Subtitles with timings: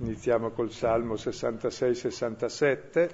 [0.00, 3.10] Iniziamo col Salmo 66-67.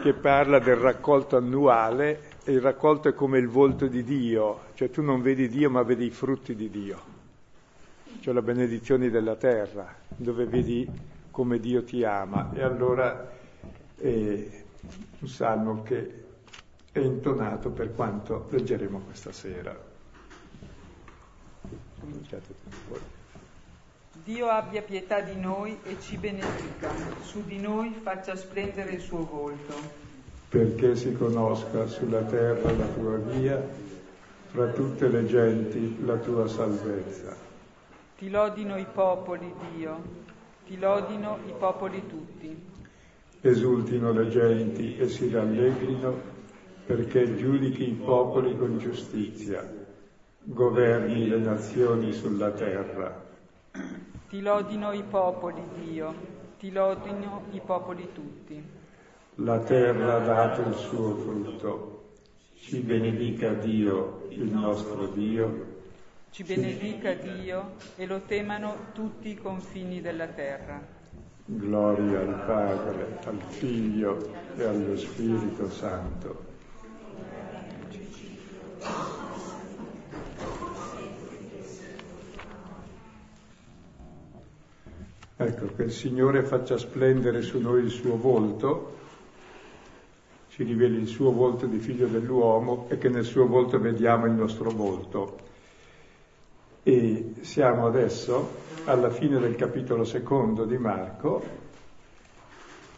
[0.00, 4.90] che parla del raccolto annuale e il raccolto è come il volto di Dio, cioè
[4.90, 7.00] tu non vedi Dio ma vedi i frutti di Dio,
[8.20, 10.88] cioè la benedizione della terra, dove vedi
[11.32, 12.52] come Dio ti ama.
[12.54, 13.28] E allora
[13.96, 14.62] è
[15.18, 16.24] un salmo che
[16.92, 19.87] è intonato per quanto leggeremo questa sera.
[24.24, 26.90] Dio abbia pietà di noi e ci benedica,
[27.22, 29.74] su di noi faccia splendere il suo volto.
[30.48, 33.62] Perché si conosca sulla terra la tua via,
[34.46, 37.36] fra tutte le genti la tua salvezza.
[38.16, 40.02] Ti lodino i popoli, Dio,
[40.66, 42.56] ti lodino i popoli tutti.
[43.40, 46.36] Esultino le genti e si rallegrino
[46.84, 49.77] perché giudichi i popoli con giustizia,
[50.50, 53.22] governi le nazioni sulla terra.
[54.28, 56.14] Ti lodino i popoli, Dio,
[56.58, 58.62] ti lodino i popoli tutti.
[59.36, 62.12] La terra ha dato il suo frutto.
[62.54, 65.76] Ci benedica Dio, il nostro Dio.
[66.30, 70.80] Ci benedica Dio e lo temano tutti i confini della terra.
[71.44, 74.16] Gloria al Padre, al Figlio
[74.56, 76.46] e allo Spirito Santo
[85.40, 88.96] Ecco, che il Signore faccia splendere su noi il suo volto,
[90.48, 94.32] ci riveli il suo volto di figlio dell'uomo e che nel suo volto vediamo il
[94.32, 95.38] nostro volto.
[96.82, 98.50] E siamo adesso
[98.86, 101.40] alla fine del capitolo secondo di Marco,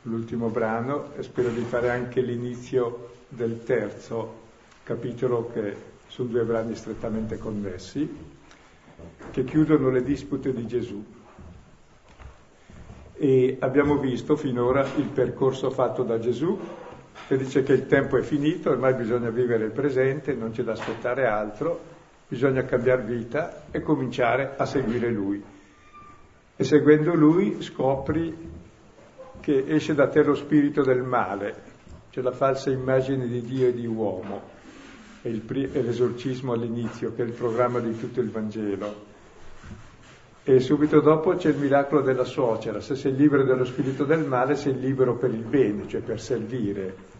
[0.04, 4.38] l'ultimo brano, e spero di fare anche l'inizio del terzo
[4.82, 8.08] capitolo che sono due brani strettamente connessi,
[9.30, 11.18] che chiudono le dispute di Gesù
[13.22, 16.58] e abbiamo visto finora il percorso fatto da Gesù
[17.28, 20.72] che dice che il tempo è finito, ormai bisogna vivere il presente, non c'è da
[20.72, 21.78] aspettare altro,
[22.26, 25.44] bisogna cambiare vita e cominciare a seguire Lui.
[26.56, 28.34] E seguendo Lui scopri
[29.40, 31.54] che esce da te lo spirito del male,
[32.08, 34.40] cioè la falsa immagine di Dio e di uomo,
[35.20, 39.09] e, il, e l'esorcismo all'inizio, che è il programma di tutto il Vangelo
[40.42, 44.56] e subito dopo c'è il miracolo della suocera, se sei libero dello spirito del male
[44.56, 47.18] sei libero per il bene, cioè per servire.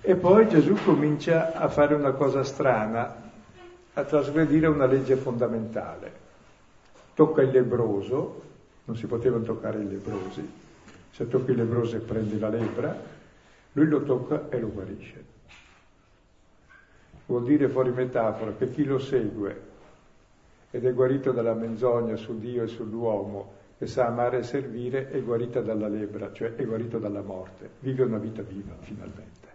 [0.00, 3.30] E poi Gesù comincia a fare una cosa strana,
[3.92, 6.22] a trasgredire una legge fondamentale.
[7.14, 8.42] Tocca il lebroso,
[8.84, 10.50] non si potevano toccare i lebrosi,
[11.10, 12.96] se tocchi il lebroso e prendi la lepra,
[13.72, 15.24] lui lo tocca e lo guarisce.
[17.26, 19.72] Vuol dire fuori metafora che chi lo segue
[20.74, 25.22] ed è guarito dalla menzogna su Dio e sull'uomo e sa amare e servire, è
[25.22, 29.48] guarita dalla lebra, cioè è guarito dalla morte, vive una vita viva finalmente.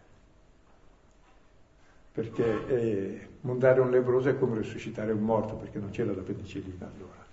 [2.14, 6.90] Perché eh, mondare un lebroso è come risuscitare un morto, perché non c'era la penicillina
[6.90, 7.26] allora.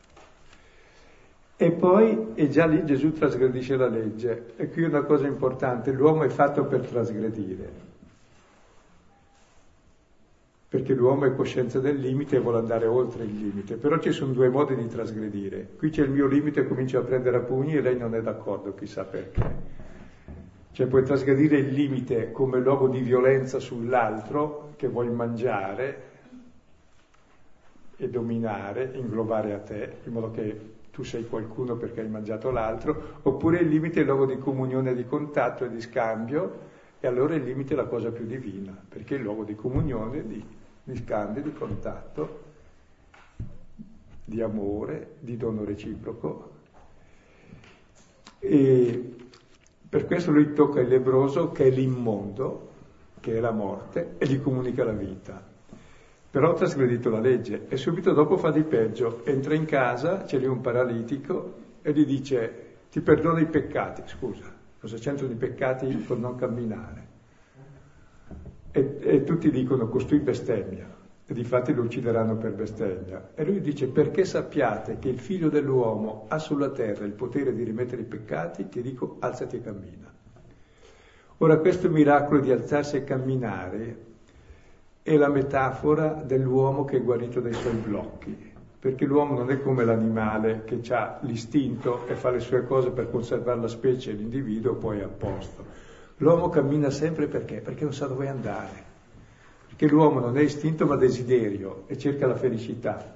[1.56, 4.54] E poi, e già lì Gesù trasgredisce la legge.
[4.56, 7.85] E qui una cosa importante, l'uomo è fatto per trasgredire
[10.68, 14.32] perché l'uomo è coscienza del limite e vuole andare oltre il limite, però ci sono
[14.32, 15.68] due modi di trasgredire.
[15.76, 18.20] Qui c'è il mio limite e comincio a prendere a pugni e lei non è
[18.20, 19.74] d'accordo, chissà perché.
[20.72, 26.02] Cioè puoi trasgredire il limite come luogo di violenza sull'altro che vuoi mangiare
[27.96, 33.20] e dominare, inglobare a te, in modo che tu sei qualcuno perché hai mangiato l'altro,
[33.22, 36.58] oppure il limite è il luogo di comunione, di contatto e di scambio,
[37.00, 40.26] e allora il limite è la cosa più divina, perché è il luogo di comunione,
[40.26, 40.44] di
[40.86, 42.44] di scambio, di contatto,
[44.24, 46.50] di amore, di dono reciproco.
[48.38, 49.16] E
[49.88, 52.70] per questo lui tocca il lebroso che è l'immondo,
[53.18, 55.42] che è la morte, e gli comunica la vita.
[56.30, 59.24] Però ha trasgredito la legge e subito dopo fa di peggio.
[59.24, 64.02] Entra in casa, c'è lì un paralitico e gli dice ti perdono i peccati.
[64.06, 67.05] Scusa, cosa c'entrano i peccati con non camminare?
[68.76, 70.86] E, e tutti dicono costui bestemmia,
[71.24, 73.30] e difatti lo uccideranno per bestemmia.
[73.34, 77.64] E lui dice perché sappiate che il figlio dell'uomo ha sulla terra il potere di
[77.64, 80.12] rimettere i peccati, ti dico alzati e cammina.
[81.38, 84.04] Ora questo miracolo di alzarsi e camminare
[85.00, 89.86] è la metafora dell'uomo che è guarito dai suoi blocchi, perché l'uomo non è come
[89.86, 94.74] l'animale che ha l'istinto e fa le sue cose per conservare la specie e l'individuo,
[94.74, 95.85] poi è a posto.
[96.18, 97.60] L'uomo cammina sempre perché?
[97.60, 98.84] Perché non sa dove andare.
[99.68, 103.14] Perché l'uomo non è istinto ma desiderio e cerca la felicità.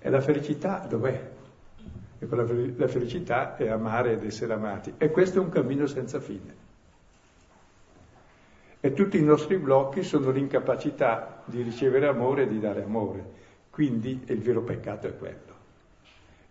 [0.00, 1.30] E la felicità dov'è?
[2.20, 2.26] E
[2.76, 4.94] la felicità è amare ed essere amati.
[4.98, 6.66] E questo è un cammino senza fine.
[8.80, 13.24] E tutti i nostri blocchi sono l'incapacità di ricevere amore e di dare amore.
[13.70, 15.56] Quindi il vero peccato è quello.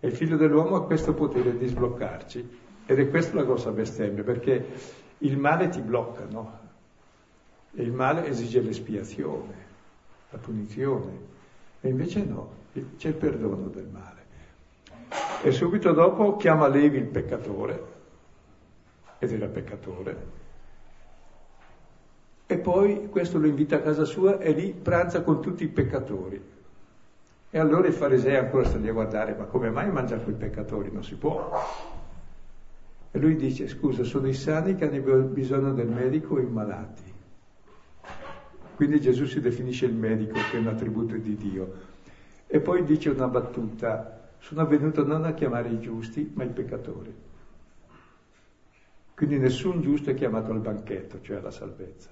[0.01, 2.60] E il figlio dell'uomo ha questo potere di sbloccarci.
[2.86, 4.66] Ed è questa la grossa bestemmia, perché
[5.19, 6.60] il male ti blocca, no?
[7.74, 9.54] E il male esige l'espiazione,
[10.30, 11.25] la punizione.
[11.81, 12.52] E invece no,
[12.98, 14.16] c'è il perdono del male.
[15.44, 17.96] E subito dopo chiama Levi il peccatore,
[19.19, 20.46] ed era peccatore,
[22.50, 26.42] e poi questo lo invita a casa sua e lì pranza con tutti i peccatori.
[27.50, 30.36] E allora i farisei ancora stanno lì a guardare, ma come mai mangia con i
[30.38, 30.90] peccatori?
[30.90, 31.52] Non si può.
[33.12, 37.13] E lui dice, scusa, sono i sani che hanno bisogno del medico o i malati?
[38.75, 41.74] Quindi Gesù si definisce il medico, che è un attributo di Dio.
[42.45, 47.13] E poi dice una battuta, sono venuto non a chiamare i giusti, ma i peccatori.
[49.15, 52.12] Quindi nessun giusto è chiamato al banchetto, cioè alla salvezza.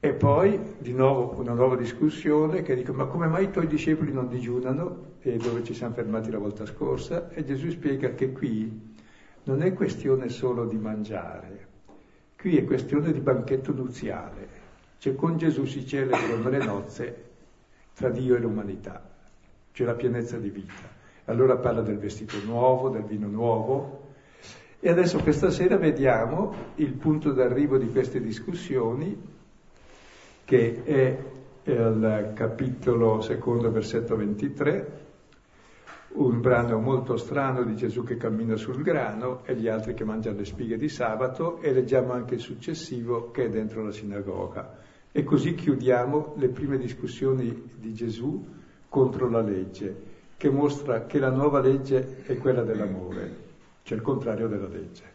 [0.00, 4.10] E poi di nuovo una nuova discussione che dico ma come mai i tuoi discepoli
[4.10, 5.11] non digiunano?
[5.24, 8.90] E dove ci siamo fermati la volta scorsa e Gesù spiega che qui
[9.44, 11.66] non è questione solo di mangiare,
[12.36, 14.48] qui è questione di banchetto nuziale,
[14.98, 17.24] cioè con Gesù si celebrano le nozze
[17.94, 19.00] tra Dio e l'umanità,
[19.70, 20.90] cioè la pienezza di vita.
[21.26, 24.10] Allora parla del vestito nuovo, del vino nuovo.
[24.80, 29.16] E adesso questa sera vediamo il punto d'arrivo di queste discussioni
[30.44, 31.18] che è
[31.64, 35.01] il capitolo secondo, versetto 23,
[36.14, 40.38] un brano molto strano di Gesù che cammina sul grano e gli altri che mangiano
[40.38, 44.78] le spighe di sabato e leggiamo anche il successivo che è dentro la sinagoga.
[45.10, 48.44] E così chiudiamo le prime discussioni di Gesù
[48.88, 49.94] contro la legge,
[50.36, 53.36] che mostra che la nuova legge è quella dell'amore,
[53.82, 55.10] cioè il contrario della legge.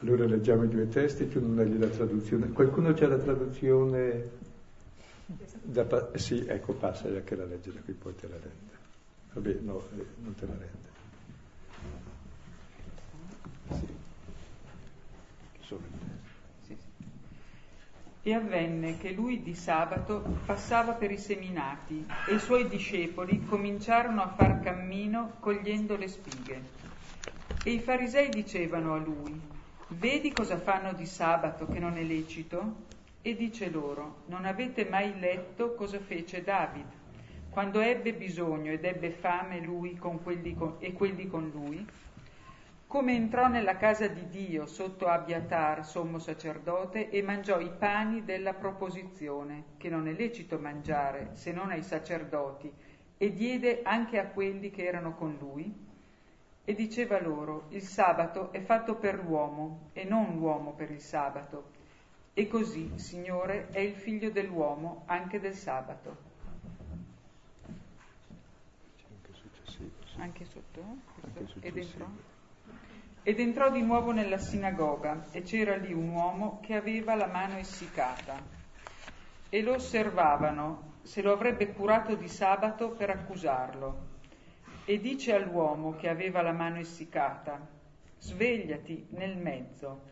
[0.00, 2.50] Allora leggiamo i due testi, tu non hai la traduzione.
[2.50, 4.30] Qualcuno c'ha la traduzione?
[5.62, 8.81] Da, sì, ecco, passa che la legge da qui poi te la rende.
[9.32, 10.90] Vabbè, no, eh, non te la rende.
[18.24, 24.22] E avvenne che lui di sabato passava per i seminati e i suoi discepoli cominciarono
[24.22, 26.62] a far cammino cogliendo le spighe.
[27.64, 29.52] E i farisei dicevano a lui,
[29.98, 32.90] Vedi cosa fanno di sabato che non è lecito?
[33.20, 37.01] E dice loro, non avete mai letto cosa fece David?
[37.52, 41.86] Quando ebbe bisogno ed ebbe fame lui con quelli con, e quelli con lui,
[42.86, 48.54] come entrò nella casa di Dio sotto Abiatar, sommo sacerdote, e mangiò i pani della
[48.54, 52.72] proposizione, che non è lecito mangiare se non ai sacerdoti,
[53.18, 55.70] e diede anche a quelli che erano con lui,
[56.64, 61.64] e diceva loro, il sabato è fatto per l'uomo e non l'uomo per il sabato.
[62.32, 66.31] E così, Signore, è il figlio dell'uomo anche del sabato.
[70.22, 70.80] Anche sotto?
[71.24, 72.06] Anche ed, entrò?
[73.24, 77.58] ed entrò di nuovo nella sinagoga e c'era lì un uomo che aveva la mano
[77.58, 78.40] essiccata
[79.48, 84.10] e lo osservavano se lo avrebbe curato di sabato per accusarlo
[84.84, 87.60] e dice all'uomo che aveva la mano essiccata,
[88.18, 90.02] svegliati nel mezzo,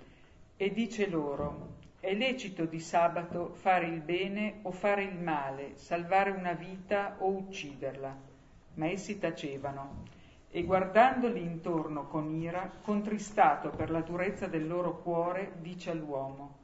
[0.56, 6.30] e dice loro, è lecito di sabato fare il bene o fare il male, salvare
[6.30, 8.29] una vita o ucciderla.
[8.74, 10.04] Ma essi tacevano,
[10.50, 16.56] e guardandoli intorno con ira, contristato per la durezza del loro cuore, dice all'uomo,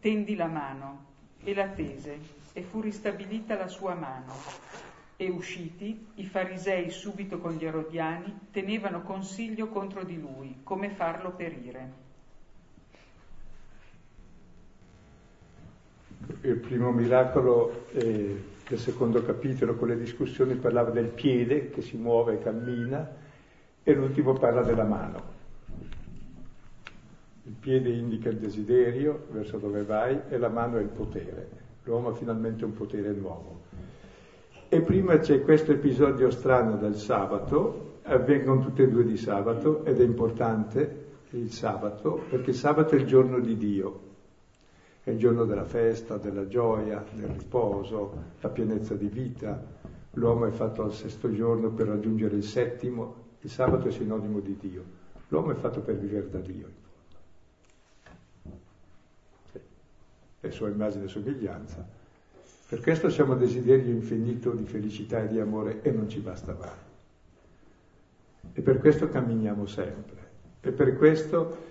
[0.00, 1.06] tendi la mano,
[1.42, 2.18] e la tese,
[2.52, 4.32] e fu ristabilita la sua mano
[5.16, 11.32] e usciti, i farisei subito con gli erodiani tenevano consiglio contro di lui, come farlo
[11.32, 12.06] perire.
[16.42, 21.96] Il primo miracolo eh, del secondo capitolo con le discussioni parlava del piede che si
[21.96, 23.10] muove e cammina
[23.82, 25.36] e l'ultimo parla della mano.
[27.44, 31.48] Il piede indica il desiderio verso dove vai e la mano è il potere.
[31.84, 33.62] L'uomo ha finalmente un potere nuovo.
[34.68, 39.98] E prima c'è questo episodio strano del sabato, avvengono tutte e due di sabato ed
[39.98, 44.07] è importante il sabato perché il sabato è il giorno di Dio,
[45.08, 49.58] è il giorno della festa, della gioia, del riposo, la pienezza di vita.
[50.12, 54.56] L'uomo è fatto al sesto giorno per raggiungere il settimo, il sabato è sinonimo di
[54.60, 54.84] Dio.
[55.28, 56.68] L'uomo è fatto per vivere da Dio.
[59.50, 59.58] Sì.
[60.40, 61.88] È sua immagine e somiglianza
[62.68, 66.68] Per questo siamo desiderio infinito di felicità e di amore e non ci basta mai.
[68.52, 70.16] E per questo camminiamo sempre.
[70.60, 71.64] E per questo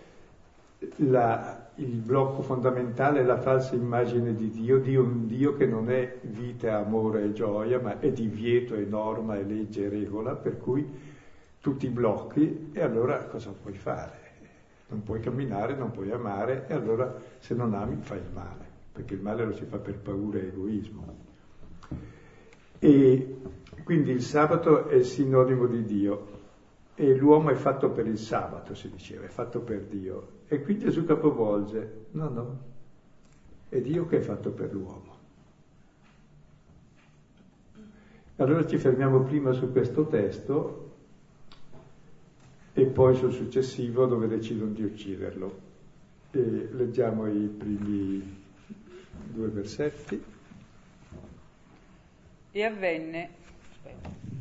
[0.96, 5.92] la, il blocco fondamentale è la falsa immagine di Dio, di un Dio che non
[5.92, 10.58] è vita, amore e gioia, ma è divieto e norma e legge e regola, per
[10.58, 10.86] cui
[11.62, 14.26] tu ti blocchi e allora cosa puoi fare?
[14.88, 19.14] Non puoi camminare, non puoi amare e allora se non ami fai il male, perché
[19.14, 21.16] il male lo si fa per paura e egoismo.
[22.80, 23.38] E
[23.84, 26.28] quindi il sabato è sinonimo di Dio
[26.96, 30.37] e l'uomo è fatto per il sabato, si diceva, è fatto per Dio.
[30.50, 32.60] E qui Gesù capovolge, no, no,
[33.70, 35.16] è Dio che è fatto per l'uomo.
[38.38, 40.92] Allora ci fermiamo prima su questo testo
[42.74, 45.66] e poi sul successivo dove decidono di ucciderlo.
[46.32, 48.46] E leggiamo i primi
[49.34, 50.24] due versetti.
[52.52, 53.30] E avvenne,
[53.72, 54.37] aspetta.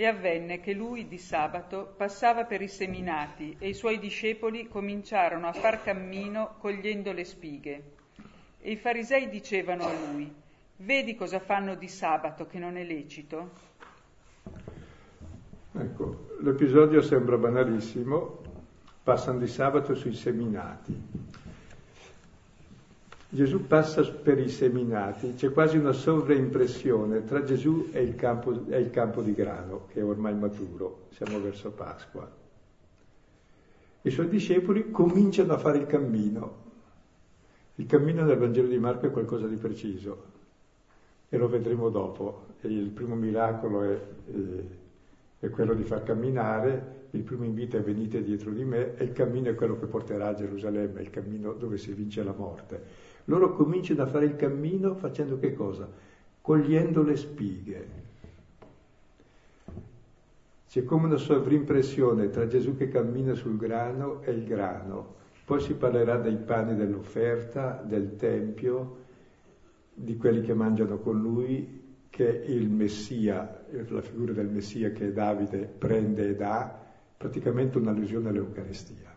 [0.00, 5.48] E avvenne che lui di sabato passava per i seminati e i suoi discepoli cominciarono
[5.48, 7.82] a far cammino cogliendo le spighe.
[8.60, 10.32] E i farisei dicevano a lui,
[10.76, 13.50] vedi cosa fanno di sabato che non è lecito?
[15.72, 18.42] Ecco, l'episodio sembra banalissimo,
[19.02, 20.94] passano di sabato sui seminati.
[23.30, 28.78] Gesù passa per i seminati, c'è quasi una sovraimpressione tra Gesù e il, campo, e
[28.78, 32.30] il campo di grano, che è ormai maturo, siamo verso Pasqua.
[34.00, 36.66] I suoi discepoli cominciano a fare il cammino,
[37.74, 40.24] il cammino nel Vangelo di Marco è qualcosa di preciso
[41.28, 42.46] e lo vedremo dopo.
[42.62, 44.00] Il primo miracolo è,
[45.38, 49.12] è quello di far camminare, il primo invito è venite dietro di me e il
[49.12, 53.07] cammino è quello che porterà a Gerusalemme, il cammino dove si vince la morte.
[53.28, 55.88] Loro cominciano a fare il cammino facendo che cosa?
[56.40, 57.88] Cogliendo le spighe.
[60.66, 65.16] C'è come una sovrimpressione tra Gesù che cammina sul grano e il grano.
[65.44, 68.96] Poi si parlerà dei pani dell'offerta, del Tempio,
[69.92, 75.66] di quelli che mangiano con lui, che il Messia, la figura del Messia che Davide
[75.66, 76.78] prende e dà,
[77.16, 79.07] praticamente un'allusione all'Eucaristia.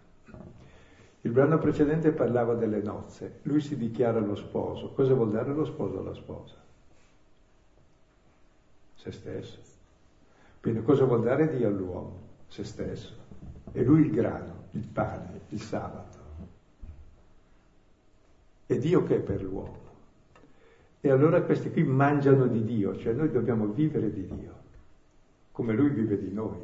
[1.21, 4.91] Il brano precedente parlava delle nozze, lui si dichiara lo sposo.
[4.93, 6.55] Cosa vuol dare lo sposo alla sposa?
[8.95, 9.59] Se stesso.
[10.59, 12.19] Quindi cosa vuol dare Dio all'uomo?
[12.47, 13.15] Se stesso.
[13.71, 16.17] E lui il grano, il pane, il sabato.
[18.65, 19.89] È Dio che è per l'uomo.
[21.01, 24.53] E allora questi qui mangiano di Dio, cioè noi dobbiamo vivere di Dio,
[25.51, 26.57] come Lui vive di noi.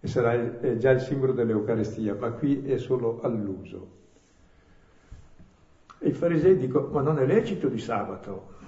[0.00, 3.98] E sarà il, già il simbolo dell'Eucarestia, ma qui è solo all'uso.
[5.98, 8.58] E i farisei dicono, ma non è lecito di sabato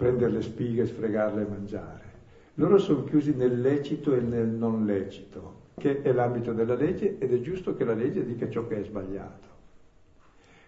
[0.00, 2.10] prendere le spighe, sfregarle e mangiare.
[2.54, 7.32] Loro sono chiusi nel lecito e nel non lecito, che è l'ambito della legge ed
[7.34, 9.48] è giusto che la legge dica ciò che è sbagliato.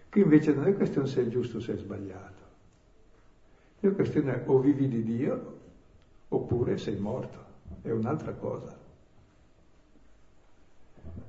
[0.09, 2.41] Qui invece non è questione se è giusto o se è sbagliato.
[3.79, 5.57] La questione è o vivi di Dio
[6.27, 7.39] oppure sei morto.
[7.81, 8.82] È un'altra cosa.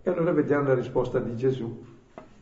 [0.03, 1.85] E allora vediamo la risposta di Gesù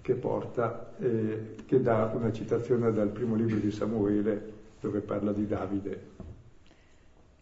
[0.01, 5.47] che porta, eh, che dà una citazione dal primo libro di Samuele dove parla di
[5.47, 6.11] Davide.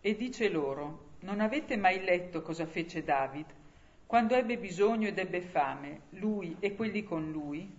[0.00, 3.46] E dice loro, non avete mai letto cosa fece David
[4.10, 7.72] quando ebbe bisogno ed ebbe fame, lui e quelli con lui?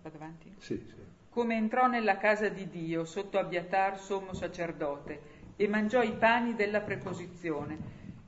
[0.00, 0.54] Vado avanti?
[0.58, 0.94] Sì, sì.
[1.28, 5.20] Come entrò nella casa di Dio sotto Abiatar, sommo sacerdote,
[5.56, 7.76] e mangiò i pani della preposizione,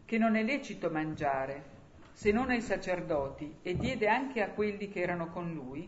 [0.05, 1.63] che non è lecito mangiare,
[2.15, 5.87] se non ai sacerdoti, e diede anche a quelli che erano con lui?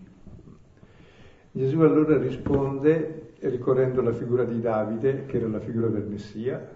[1.53, 6.75] Gesù allora risponde ricorrendo alla figura di Davide, che era la figura del Messia,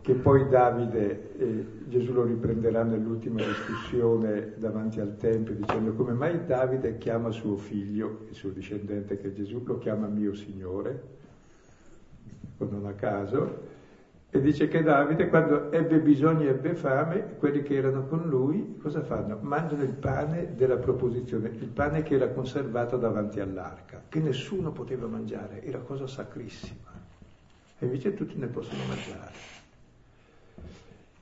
[0.00, 6.46] che poi Davide, eh, Gesù lo riprenderà nell'ultima discussione davanti al Tempio dicendo come mai
[6.46, 11.02] Davide chiama suo figlio, il suo discendente che è Gesù, lo chiama mio Signore,
[12.56, 13.69] o non a caso,
[14.32, 18.76] e dice che Davide quando ebbe bisogno e ebbe fame, quelli che erano con lui
[18.80, 19.38] cosa fanno?
[19.40, 25.08] Mangiano il pane della proposizione, il pane che era conservato davanti all'arca, che nessuno poteva
[25.08, 26.92] mangiare, era cosa sacrissima.
[27.76, 29.32] E invece tutti ne possono mangiare.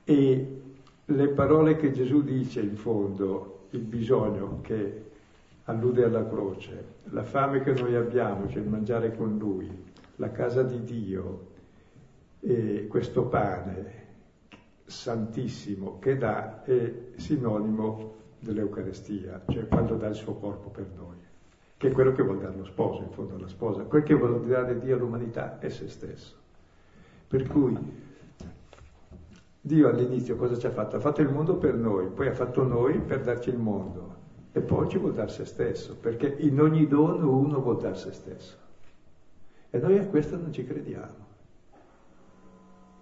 [0.03, 0.61] E
[1.05, 5.05] le parole che Gesù dice in fondo, il bisogno che
[5.63, 9.67] allude alla croce, la fame che noi abbiamo, cioè il mangiare con Lui,
[10.17, 11.48] la casa di Dio
[12.39, 14.07] e questo pane
[14.85, 21.17] santissimo che dà è sinonimo dell'Eucarestia, cioè quando dà il suo corpo per noi,
[21.77, 23.83] che è quello che vuol dare lo sposo, in fondo alla sposa.
[23.83, 26.35] Quel che vuole dare Dio all'umanità è se stesso.
[27.27, 27.77] Per cui
[29.61, 30.95] Dio all'inizio cosa ci ha fatto?
[30.95, 34.15] Ha fatto il mondo per noi, poi ha fatto noi per darci il mondo
[34.51, 38.13] e poi ci vuol dare se stesso, perché in ogni dono uno vuol dare se
[38.13, 38.57] stesso.
[39.69, 41.28] E noi a questo non ci crediamo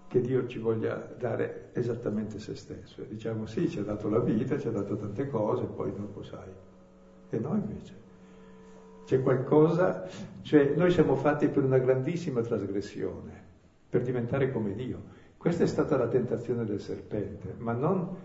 [0.08, 3.02] che Dio ci voglia dare esattamente se stesso.
[3.02, 6.22] E diciamo sì, ci ha dato la vita, ci ha dato tante cose, poi dopo
[6.22, 6.50] sai.
[7.28, 8.06] E noi invece.
[9.04, 10.06] C'è qualcosa,
[10.42, 13.44] cioè noi siamo fatti per una grandissima trasgressione,
[13.88, 15.16] per diventare come Dio.
[15.36, 18.16] Questa è stata la tentazione del serpente, ma non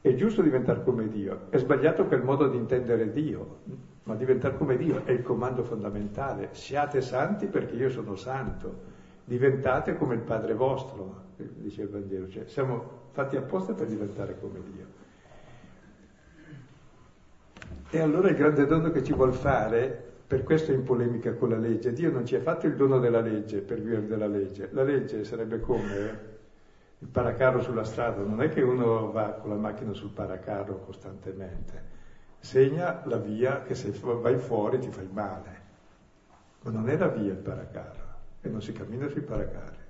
[0.00, 3.58] è giusto diventare come Dio, è sbagliato quel modo di intendere Dio,
[4.04, 6.48] ma diventare come Dio è il comando fondamentale.
[6.52, 8.89] Siate santi perché io sono santo
[9.30, 14.60] diventate come il Padre vostro, dice il Vangelo, cioè siamo fatti apposta per diventare come
[14.60, 14.86] Dio.
[17.90, 21.50] E allora il grande dono che ci vuol fare, per questo è in polemica con
[21.50, 24.68] la legge, Dio non ci ha fatto il dono della legge per vivere della legge,
[24.72, 26.28] la legge sarebbe come
[26.98, 31.82] il paracarro sulla strada, non è che uno va con la macchina sul paracarro costantemente,
[32.40, 35.60] segna la via che se vai fuori ti fai male,
[36.62, 38.09] ma non è la via il paracarro
[38.40, 39.88] e non si cammina sui paracarri.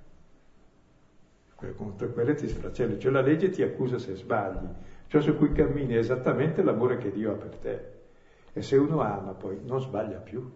[1.75, 4.67] Contro quelle ti sfracelli, cioè la legge ti accusa se sbagli,
[5.07, 7.91] ciò su cui cammini è esattamente l'amore che Dio ha per te.
[8.53, 10.49] E se uno ama poi non sbaglia più.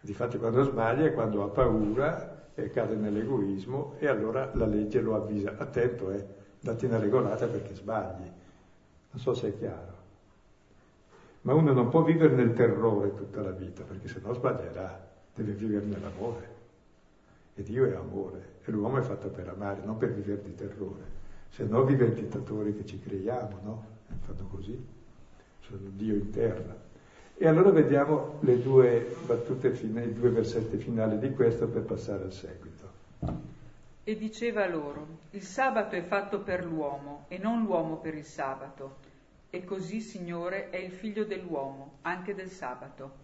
[0.00, 5.14] Difatti quando sbaglia è quando ha paura e cade nell'egoismo e allora la legge lo
[5.14, 6.24] avvisa, attento eh,
[6.60, 8.30] datti una regolata perché sbagli.
[9.10, 9.92] Non so se è chiaro.
[11.42, 15.00] Ma uno non può vivere nel terrore tutta la vita perché se no sbaglierà,
[15.34, 16.53] deve vivere nell'amore.
[17.56, 21.22] E Dio è amore e l'uomo è fatto per amare, non per vivere di terrore.
[21.50, 23.84] Se no vive il dittatore che ci creiamo, no?
[24.22, 24.76] Fanno così,
[25.60, 26.76] sono Dio in terra.
[27.36, 32.24] E allora vediamo le due battute finali, i due versetti finali di questo per passare
[32.24, 32.90] al seguito.
[34.02, 38.96] E diceva loro, il sabato è fatto per l'uomo e non l'uomo per il sabato.
[39.50, 43.23] E così, Signore, è il figlio dell'uomo, anche del sabato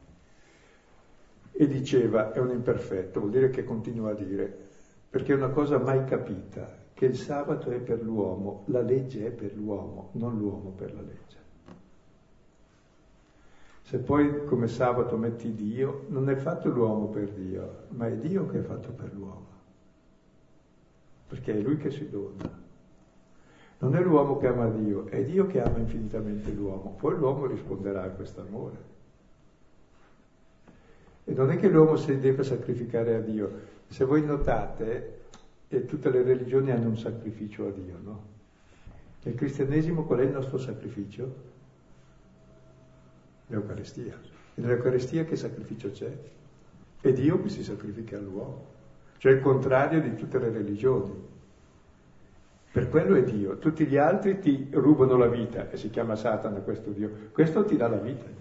[1.52, 4.68] e diceva è un imperfetto, vuol dire che continua a dire,
[5.10, 9.30] perché è una cosa mai capita, che il sabato è per l'uomo, la legge è
[9.30, 11.38] per l'uomo, non l'uomo per la legge.
[13.82, 18.46] Se poi come sabato metti Dio, non è fatto l'uomo per Dio, ma è Dio
[18.46, 19.46] che è fatto per l'uomo,
[21.26, 22.58] perché è Lui che si dona.
[23.78, 28.02] Non è l'uomo che ama Dio, è Dio che ama infinitamente l'uomo, poi l'uomo risponderà
[28.02, 28.89] a questo amore.
[31.30, 33.52] E non è che l'uomo si deve sacrificare a Dio.
[33.86, 35.18] Se voi notate,
[35.68, 38.24] eh, tutte le religioni hanno un sacrificio a Dio, no?
[39.22, 41.34] Nel cristianesimo qual è il nostro sacrificio?
[43.46, 44.18] L'Eucaristia.
[44.54, 46.10] E nell'Eucaristia che sacrificio c'è?
[47.00, 48.66] È Dio che si sacrifica all'uomo.
[49.18, 51.12] Cioè il contrario di tutte le religioni.
[52.72, 53.56] Per quello è Dio.
[53.58, 57.28] Tutti gli altri ti rubano la vita e si chiama Satana questo Dio.
[57.30, 58.40] Questo ti dà la vita.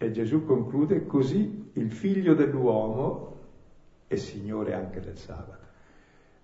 [0.00, 3.36] E Gesù conclude così il figlio dell'uomo
[4.06, 5.66] è Signore anche del sabato.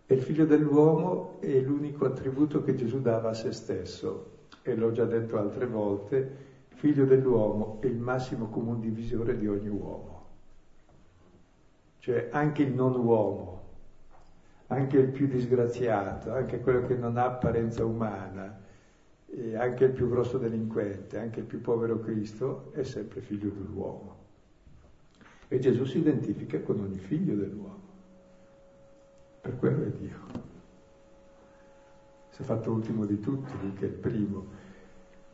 [0.07, 4.33] E il figlio dell'uomo è l'unico attributo che Gesù dava a se stesso.
[4.63, 6.17] E l'ho già detto altre volte,
[6.69, 10.23] il figlio dell'uomo è il massimo comune divisore di ogni uomo.
[12.01, 13.63] Cioè anche il non uomo,
[14.67, 18.63] anche il più disgraziato, anche quello che non ha apparenza umana,
[19.37, 24.23] e anche il più grosso delinquente, anche il più povero Cristo è sempre figlio dell'uomo.
[25.49, 27.83] E Gesù si identifica con ogni figlio dell'uomo.
[29.41, 30.43] Per quello è Dio.
[32.31, 34.47] Si è fatto ultimo di tutti, lui che è il primo.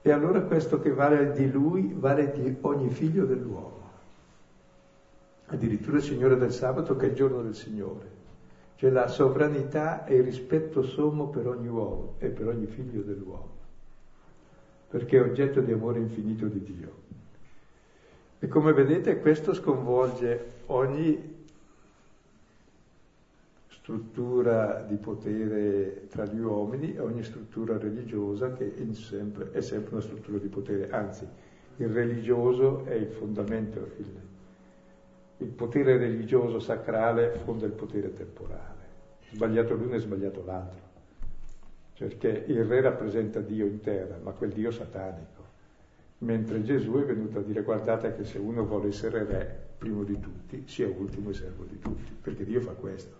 [0.00, 3.88] E allora questo che vale di lui vale di ogni figlio dell'uomo.
[5.46, 8.18] Addirittura il Signore del sabato che è il giorno del Signore.
[8.76, 13.58] Cioè la sovranità e il rispetto sommo per ogni uomo e per ogni figlio dell'uomo
[14.90, 16.92] perché è oggetto di amore infinito di Dio.
[18.40, 21.38] E come vedete questo sconvolge ogni
[23.68, 30.02] struttura di potere tra gli uomini ogni struttura religiosa che è sempre, è sempre una
[30.02, 31.26] struttura di potere, anzi
[31.76, 34.06] il religioso è il fondamento, il,
[35.38, 38.86] il potere religioso sacrale fonda il potere temporale,
[39.30, 40.89] sbagliato l'uno e sbagliato l'altro
[42.00, 45.44] perché il re rappresenta Dio in terra, ma quel Dio satanico,
[46.20, 50.18] mentre Gesù è venuto a dire guardate che se uno vuole essere re, primo di
[50.18, 53.14] tutti, sia ultimo e servo di tutti, perché Dio fa questo.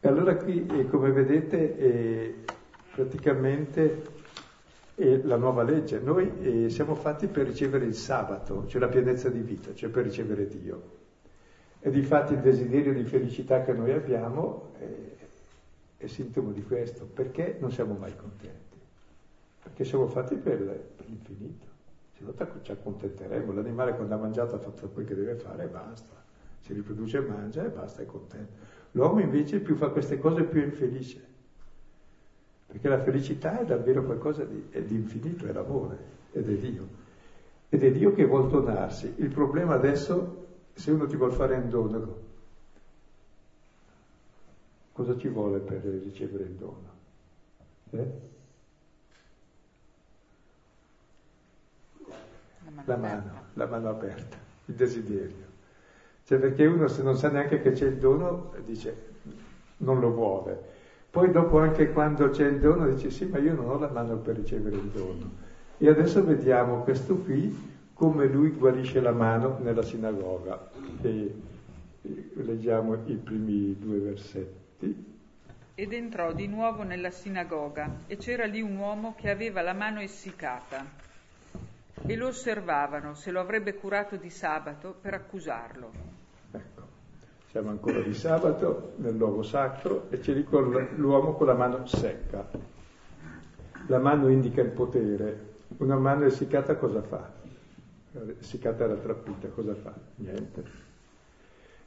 [0.00, 2.32] allora qui, eh, come vedete, è
[2.90, 4.14] praticamente
[4.94, 5.98] è la nuova legge.
[5.98, 10.04] Noi eh, siamo fatti per ricevere il sabato, cioè la pienezza di vita, cioè per
[10.04, 10.94] ricevere Dio.
[11.80, 14.72] E di fatto il desiderio di felicità che noi abbiamo
[15.96, 17.04] è, sintomo di questo.
[17.04, 18.76] Perché non siamo mai contenti?
[19.62, 21.66] Perché siamo fatti per, per l'infinito.
[22.16, 23.52] Se no ci accontenteremo.
[23.52, 26.24] L'animale quando ha mangiato ha fatto quel che deve fare e basta.
[26.60, 28.52] Si riproduce e mangia e basta, è contento.
[28.92, 31.34] L'uomo invece più fa queste cose più è infelice.
[32.66, 35.98] Perché la felicità è davvero qualcosa di, è di infinito, è l'amore,
[36.32, 36.88] ed è Dio.
[37.68, 39.14] Ed è Dio che vuol donarsi.
[39.16, 40.44] Il problema adesso
[40.76, 42.18] se uno ti vuole fare un dono,
[44.96, 46.94] cosa ci vuole per ricevere il dono?
[47.90, 48.10] Eh?
[52.86, 55.44] La mano, la mano aperta, il desiderio.
[56.24, 59.14] Cioè perché uno se non sa neanche che c'è il dono dice
[59.78, 60.74] non lo vuole.
[61.10, 64.16] Poi dopo anche quando c'è il dono dice sì ma io non ho la mano
[64.16, 65.30] per ricevere il dono.
[65.76, 70.70] E adesso vediamo questo qui come lui guarisce la mano nella sinagoga.
[71.02, 71.34] E
[72.32, 74.65] leggiamo i primi due versetti.
[74.78, 80.00] Ed entrò di nuovo nella sinagoga e c'era lì un uomo che aveva la mano
[80.00, 80.84] essiccata
[82.06, 85.90] e lo osservavano se lo avrebbe curato di sabato per accusarlo.
[86.52, 86.82] Ecco,
[87.50, 90.46] siamo ancora di sabato nel luogo sacro e c'è lì
[90.96, 92.46] l'uomo con la mano secca.
[93.88, 97.44] La mano indica il potere, una mano essiccata cosa fa?
[98.38, 99.92] essiccata la trappita, cosa fa?
[100.16, 100.85] Niente.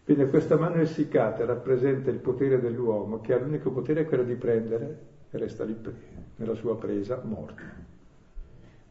[0.10, 4.34] Quindi questa mano essiccata rappresenta il potere dell'uomo che ha l'unico potere è quello di
[4.34, 4.98] prendere
[5.30, 5.80] e resta lì
[6.38, 7.62] nella sua presa morto.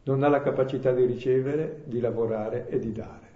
[0.03, 3.27] Non ha la capacità di ricevere, di lavorare e di dare.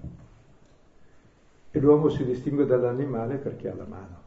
[1.72, 4.22] E l'uomo si distingue dall'animale perché ha la mano.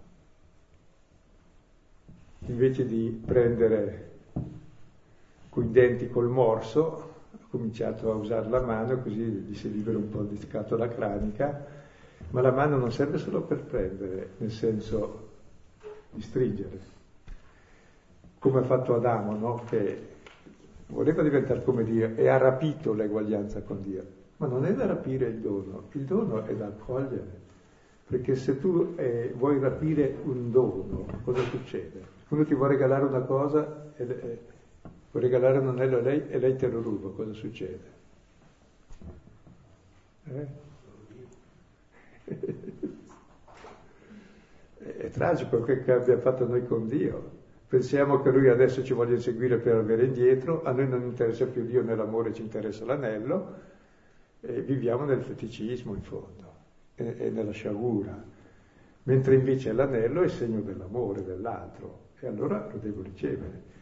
[2.40, 4.10] Invece di prendere
[5.48, 7.14] coi denti col morso,
[7.48, 11.75] cominciato a usare la mano, così gli si libera un po' di scatola cranica,
[12.36, 15.28] ma la mano non serve solo per prendere, nel senso
[16.10, 16.78] di stringere,
[18.38, 19.62] come ha fatto Adamo, no?
[19.66, 20.08] che
[20.88, 24.04] voleva diventare come Dio e ha rapito l'eguaglianza con Dio,
[24.36, 27.40] ma non è da rapire il dono, il dono è da accogliere,
[28.06, 32.02] perché se tu eh, vuoi rapire un dono, cosa succede?
[32.28, 34.38] Uno ti vuole regalare una cosa e, e
[35.10, 37.94] Vuoi regalare un anello a lei e lei te lo ruba, cosa succede?
[40.24, 40.64] Eh?
[44.78, 47.34] È tragico che abbia fatto noi con Dio.
[47.68, 51.64] Pensiamo che lui adesso ci voglia inseguire per avere indietro, a noi non interessa più
[51.64, 53.54] Dio nell'amore, ci interessa l'anello,
[54.40, 56.54] e viviamo nel feticismo in fondo,
[56.94, 58.24] e, e nella sciagura,
[59.04, 63.74] mentre invece l'anello è segno dell'amore dell'altro, e allora lo devo ricevere.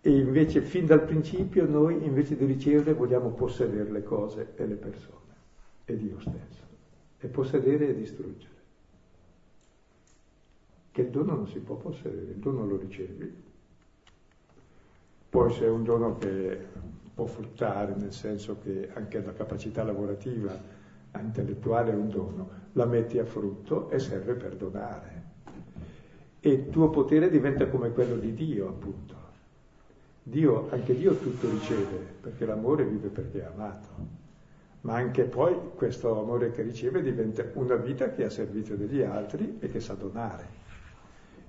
[0.00, 4.76] E invece fin dal principio noi invece di ricevere vogliamo possedere le cose e le
[4.76, 5.34] persone
[5.84, 6.67] e Dio stesso.
[7.20, 8.56] E possedere e distruggere.
[10.90, 13.46] Che il dono non si può possedere, il dono lo ricevi.
[15.28, 16.58] Poi se è un dono che
[17.14, 20.56] può fruttare, nel senso che anche la capacità lavorativa
[21.18, 25.22] intellettuale è un dono, la metti a frutto e serve per donare.
[26.40, 29.18] E il tuo potere diventa come quello di Dio, appunto
[30.22, 33.88] Dio, anche Dio tutto riceve, perché l'amore vive perché è amato,
[34.82, 39.02] ma anche poi questo amore che riceve diventa una vita che è a servizio degli
[39.02, 40.56] altri e che sa donare.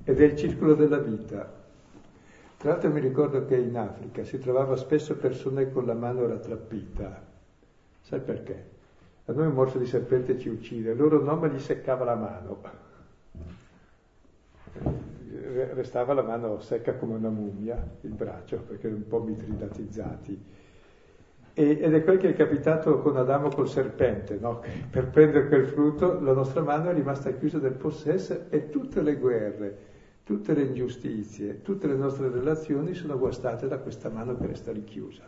[0.03, 1.57] Ed è il circolo della vita.
[2.57, 7.27] Tra l'altro mi ricordo che in Africa si trovava spesso persone con la mano rattrappita.
[8.01, 8.77] Sai perché?
[9.25, 12.87] A noi un morso di serpente ci uccide, loro no, ma gli seccava la mano
[15.73, 20.45] restava la mano secca come una mummia, il braccio, perché erano un po' mitridatizzati.
[21.61, 24.61] Ed è quel che è capitato con Adamo col serpente, no?
[24.89, 29.17] per prendere quel frutto la nostra mano è rimasta chiusa nel possesso e tutte le
[29.17, 29.77] guerre,
[30.23, 35.23] tutte le ingiustizie, tutte le nostre relazioni sono guastate da questa mano che resta richiusa.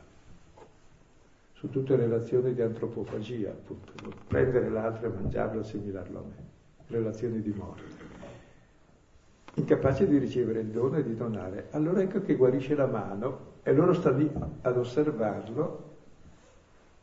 [1.52, 3.92] Su tutte le relazioni di antropofagia, appunto,
[4.26, 6.44] prendere l'altro e mangiarlo, assimilarlo a me,
[6.88, 8.20] relazioni di morte
[9.56, 11.68] incapace di ricevere il dono e di donare.
[11.72, 15.90] Allora ecco che guarisce la mano e loro stanno lì ad osservarlo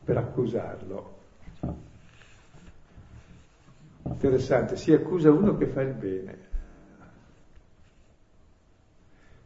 [0.09, 1.17] per accusarlo.
[4.05, 6.37] Interessante, si accusa uno che fa il bene.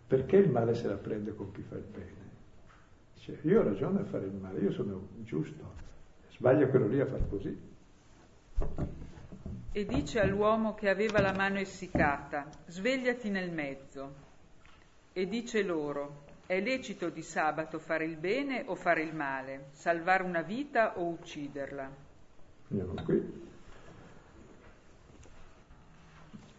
[0.07, 2.31] Perché il male se la prende con chi fa il bene?
[3.19, 5.73] Cioè, io ho ragione a fare il male, io sono giusto,
[6.31, 7.59] sbaglio quello lì a far così.
[9.73, 14.13] e dice all'uomo che aveva la mano essiccata, svegliati nel mezzo.
[15.11, 20.23] E dice loro, è lecito di sabato fare il bene o fare il male, salvare
[20.23, 21.89] una vita o ucciderla?
[22.69, 23.51] Andiamo qui.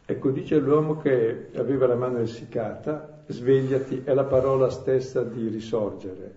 [0.07, 6.35] Ecco, dice all'uomo che aveva la mano essiccata, svegliati, è la parola stessa di risorgere,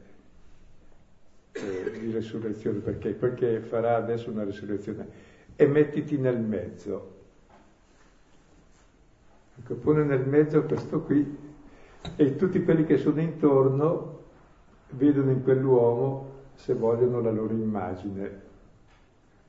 [1.52, 5.08] eh, di resurrezione, perché che farà adesso una resurrezione
[5.56, 7.16] e mettiti nel mezzo.
[9.60, 11.47] Ecco, pone nel mezzo questo qui
[12.16, 14.20] e tutti quelli che sono intorno
[14.92, 18.46] vedono in quell'uomo, se vogliono, la loro immagine.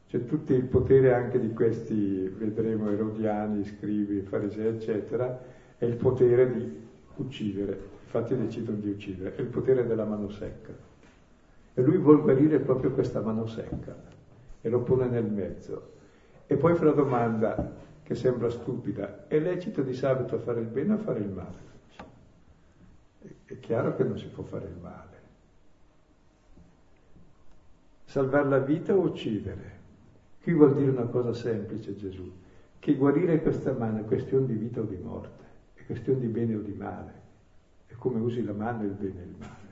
[0.08, 5.38] C'è tutto il potere anche di questi, vedremo, erodiani, scrivi, farisei, eccetera,
[5.76, 7.96] è il potere di uccidere.
[8.04, 10.72] Infatti decidono di uccidere, è il potere della mano secca.
[11.74, 13.94] E lui vuol guarire proprio questa mano secca
[14.61, 15.96] e lo pone nel mezzo.
[16.46, 20.94] E poi fa una domanda che sembra stupida, è lecito di sabato fare il bene
[20.94, 21.66] o fare il male?
[23.20, 25.16] È chiaro che non si può fare il male.
[28.04, 29.76] Salvare la vita o uccidere?
[30.42, 32.33] Qui vuol dire una cosa semplice Gesù,
[32.78, 36.54] che guarire questa mano è questione di vita o di morte, è questione di bene
[36.54, 37.12] o di male,
[37.87, 39.66] è come usi la mano il bene e il male.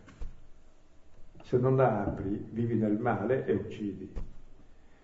[1.42, 4.12] Se non la apri, vivi nel male e uccidi.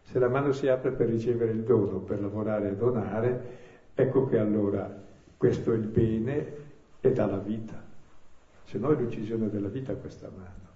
[0.02, 3.58] Se la mano si apre per ricevere il dono, per lavorare e donare,
[3.94, 4.92] ecco che allora
[5.36, 6.52] questo è il bene
[7.00, 7.81] e dà la vita.
[8.72, 10.70] Se no è l'uccisione della vita questa mano.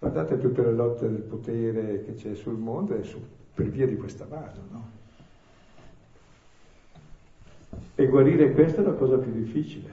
[0.00, 3.22] Guardate tutte le lotte del potere che c'è sul mondo è su,
[3.54, 4.90] per via di questa mano, no?
[7.94, 9.88] E guarire questo è la cosa più difficile.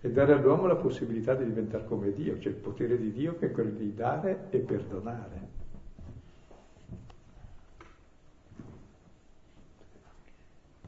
[0.00, 3.48] E dare all'uomo la possibilità di diventare come Dio, cioè il potere di Dio che
[3.48, 5.59] è quello di dare e perdonare.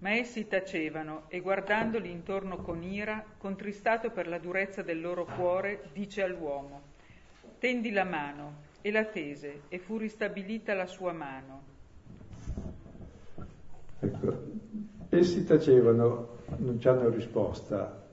[0.02, 5.84] Ma essi tacevano e guardandoli intorno con ira, contristato per la durezza del loro cuore,
[5.92, 6.82] dice all'uomo,
[7.60, 11.62] tendi la mano, e la tese, e fu ristabilita la sua mano.
[14.00, 14.42] Ecco,
[15.08, 18.04] essi tacevano, non ci hanno risposta.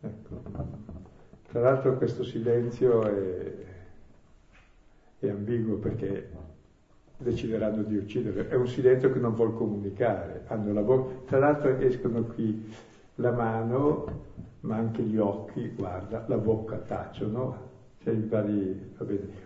[0.00, 0.42] Ecco.
[1.48, 3.52] Tra l'altro questo silenzio è,
[5.18, 6.30] è ambiguo perché
[7.18, 8.48] decideranno di uccidere.
[8.48, 10.44] È un silenzio che non vuol comunicare.
[10.48, 12.72] Bo- Tra l'altro escono qui
[13.16, 14.06] la mano,
[14.60, 17.66] ma anche gli occhi, guarda, la bocca tacciono.
[18.02, 18.94] Cioè vari,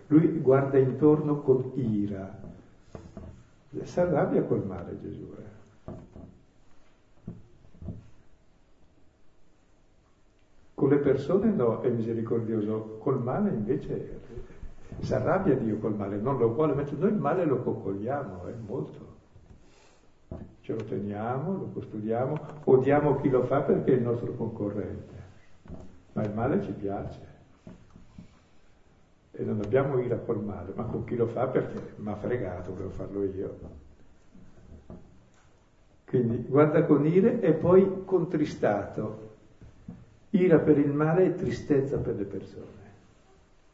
[0.09, 2.39] Lui guarda intorno con ira.
[3.83, 5.35] Si arrabbia col male Gesù.
[5.39, 5.51] Eh.
[10.75, 14.21] Con le persone no, è misericordioso, col male invece
[15.01, 18.55] si arrabbia Dio col male, non lo vuole, mentre noi il male lo coccoliamo, eh,
[18.67, 19.11] molto.
[20.61, 25.15] Ce lo teniamo, lo custodiamo, odiamo chi lo fa perché è il nostro concorrente,
[26.13, 27.31] ma il male ci piace.
[29.33, 32.73] E non abbiamo ira col male, ma con chi lo fa perché mi ha fregato,
[32.73, 33.59] volevo farlo io.
[36.07, 39.31] Quindi guarda con ira e poi contristato.
[40.31, 42.82] Ira per il male e tristezza per le persone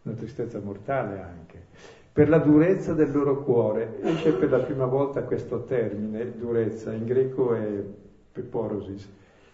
[0.09, 1.66] una tristezza mortale anche,
[2.12, 4.01] per la durezza del loro cuore.
[4.03, 7.85] Esce per la prima volta questo termine, durezza, in greco è
[8.33, 9.09] peporosis,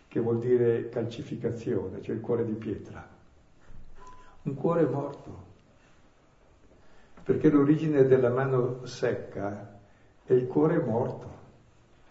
[0.08, 3.06] che vuol dire calcificazione, cioè il cuore di pietra.
[4.42, 5.42] Un cuore morto,
[7.22, 9.78] perché l'origine della mano secca
[10.24, 11.42] è il cuore morto,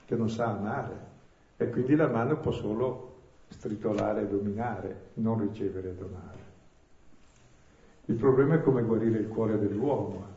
[0.06, 1.12] che non sa amare,
[1.58, 3.12] e quindi la mano può solo
[3.48, 6.43] stritolare e dominare, non ricevere e donare.
[8.06, 10.32] Il problema è come guarire il cuore dell'uomo.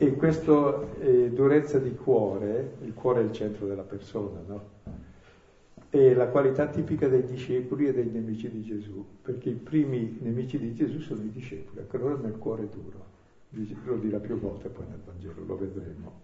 [0.00, 4.76] E questa eh, durezza di cuore, il cuore è il centro della persona, no?
[5.90, 10.58] È la qualità tipica dei discepoli e dei nemici di Gesù, perché i primi nemici
[10.58, 13.16] di Gesù sono i discepoli, anche loro hanno il cuore duro.
[13.84, 16.20] Lo dirà più volte poi nel Vangelo, lo vedremo.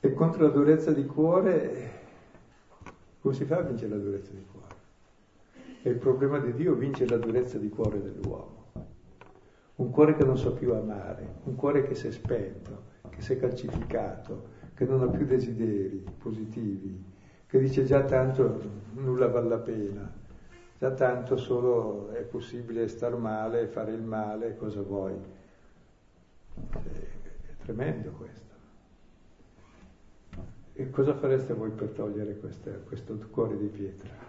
[0.00, 1.90] E contro la durezza di cuore,
[3.20, 4.55] come si fa a vincere la durezza di cuore?
[5.86, 8.72] E il problema di Dio vince la durezza di cuore dell'uomo.
[9.76, 13.34] Un cuore che non sa più amare, un cuore che si è spento, che si
[13.34, 17.04] è calcificato, che non ha più desideri positivi,
[17.46, 18.60] che dice già tanto
[18.94, 20.12] nulla vale la pena,
[20.76, 25.14] già tanto solo è possibile star male, fare il male, cosa vuoi.
[26.72, 28.54] È tremendo questo.
[30.72, 34.25] E cosa fareste voi per togliere questo, questo cuore di pietra?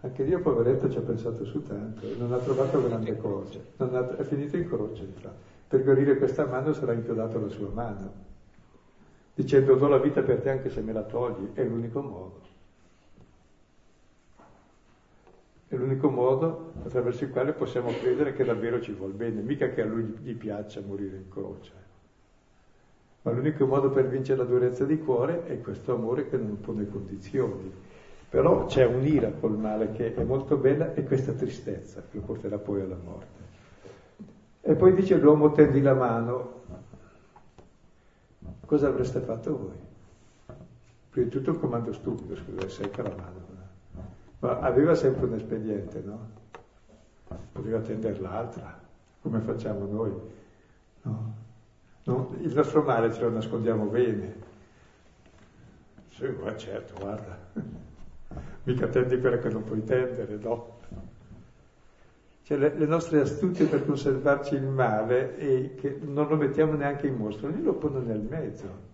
[0.00, 3.58] Anche Dio, poveretto, ci ha pensato su tanto e non ha trovato grande cosa.
[3.78, 5.56] Ha, è finito in croce, infatti.
[5.66, 8.12] Per guarire questa mano sarà inchiodato la sua mano,
[9.34, 12.40] dicendo do la vita per te anche se me la togli, è l'unico modo.
[15.66, 19.82] È l'unico modo attraverso il quale possiamo credere che davvero ci vuol bene, mica che
[19.82, 21.72] a lui gli piaccia morire in croce.
[23.22, 26.88] Ma l'unico modo per vincere la durezza di cuore è questo amore che non pone
[26.88, 27.70] condizioni.
[28.30, 32.58] Però c'è un'ira col male che è molto bella e questa tristezza che lo porterà
[32.58, 33.46] poi alla morte.
[34.60, 36.56] E poi dice l'uomo tendi la mano.
[38.66, 39.86] Cosa avreste fatto voi?
[41.08, 43.46] Prima di tutto un comando stupido, scusa, secca la mano.
[44.40, 46.28] Ma aveva sempre un espediente, no?
[47.52, 48.78] Poteva tendere l'altra,
[49.22, 50.12] come facciamo noi.
[51.02, 51.34] No?
[52.04, 52.34] No?
[52.40, 54.34] Il nostro male ce lo nascondiamo bene.
[56.10, 57.36] Sì, ma certo, guarda,
[58.68, 60.76] mica tendi quella che non puoi tendere, no?
[62.42, 67.06] Cioè le, le, nostre astuzie per conservarci il male e che non lo mettiamo neanche
[67.06, 68.86] in mostra, lì lo pone nel mezzo.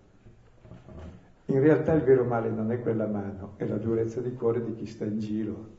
[1.45, 4.73] In realtà il vero male non è quella mano, è la durezza di cuore di
[4.75, 5.73] chi sta in giro.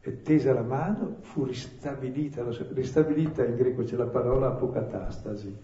[0.00, 5.56] E tesa la mano, fu ristabilita, ristabilita in greco c'è la parola apocatastasi,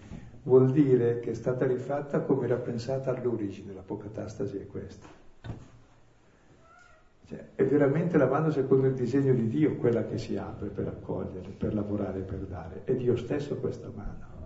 [0.43, 5.07] vuol dire che è stata rifatta come era pensata all'origine, l'apocatastasi è questa.
[7.27, 10.89] Cioè, è veramente la mano secondo il disegno di Dio quella che si apre per
[10.89, 12.83] accogliere, per lavorare, per dare.
[12.85, 14.39] È Dio stesso questa mano.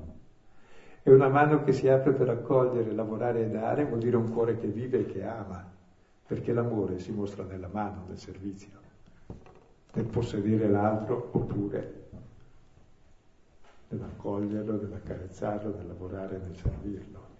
[1.02, 4.58] È una mano che si apre per accogliere, lavorare e dare, vuol dire un cuore
[4.58, 5.62] che vive e che ama,
[6.26, 8.72] perché l'amore si mostra nella mano, nel servizio,
[9.92, 12.03] nel possedere l'altro oppure
[13.88, 17.32] nell'accoglierlo, nell'accarezzarlo, nel lavorare, nel servirlo.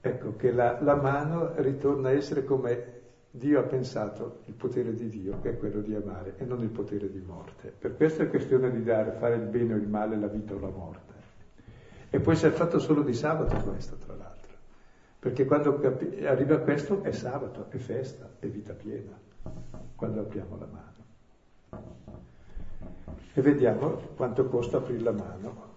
[0.00, 5.08] Ecco che la, la mano ritorna a essere come Dio ha pensato il potere di
[5.08, 7.72] Dio, che è quello di amare, e non il potere di morte.
[7.76, 10.58] Per questo è questione di dare, fare il bene o il male, la vita o
[10.58, 11.12] la morte.
[12.10, 14.52] E può essere fatto solo di sabato questo, tra l'altro.
[15.18, 19.18] Perché quando capi- arriva questo è sabato, è festa, è vita piena,
[19.94, 22.01] quando apriamo la mano.
[23.34, 25.70] E vediamo quanto costa aprire la mano.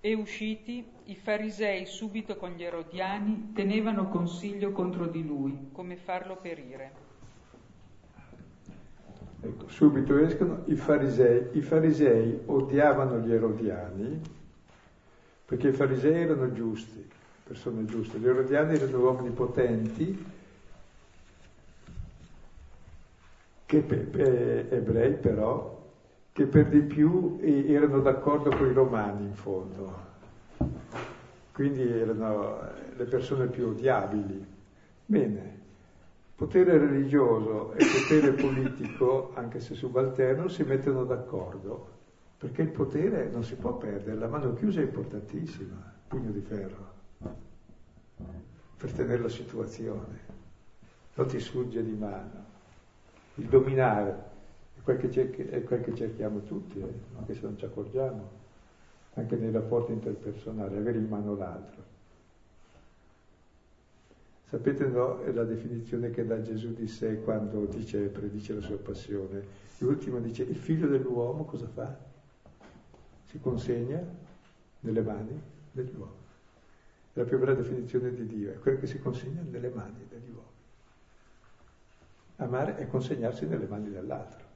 [0.00, 6.36] E usciti, i farisei subito con gli erodiani tenevano consiglio contro di lui, come farlo
[6.36, 7.08] perire.
[9.42, 11.48] Ecco, subito escono i farisei.
[11.52, 14.20] I farisei odiavano gli erodiani
[15.44, 17.04] perché i farisei erano giusti,
[17.42, 18.18] persone giuste.
[18.18, 20.24] Gli erodiani erano uomini potenti
[23.70, 25.78] che ebrei però
[26.32, 30.08] che per di più erano d'accordo con i romani in fondo,
[31.52, 32.58] quindi erano
[32.96, 34.44] le persone più odiabili.
[35.06, 35.58] Bene,
[36.34, 41.86] potere religioso e potere politico, anche se subalterno, si mettono d'accordo,
[42.38, 46.92] perché il potere non si può perdere, la mano chiusa è importantissima, pugno di ferro,
[48.76, 50.18] per tenere la situazione,
[51.14, 52.58] non ti sfugge di mano.
[53.40, 54.22] Il dominare
[54.76, 58.28] è quel che, cerchi, è quel che cerchiamo tutti, eh, anche se non ci accorgiamo,
[59.14, 61.82] anche nei rapporti interpersonali, avere in mano l'altro.
[64.44, 68.76] Sapete no, è la definizione che dà Gesù di sé quando dice, predice la sua
[68.76, 69.42] passione.
[69.78, 71.96] L'ultima dice, il figlio dell'uomo cosa fa?
[73.24, 74.04] Si consegna
[74.80, 75.40] nelle mani
[75.72, 76.18] degli uomini.
[77.14, 80.28] È la più bella definizione di Dio, è quello che si consegna nelle mani degli
[80.28, 80.39] uomini.
[82.40, 84.48] Amare è consegnarsi nelle mani dell'altro.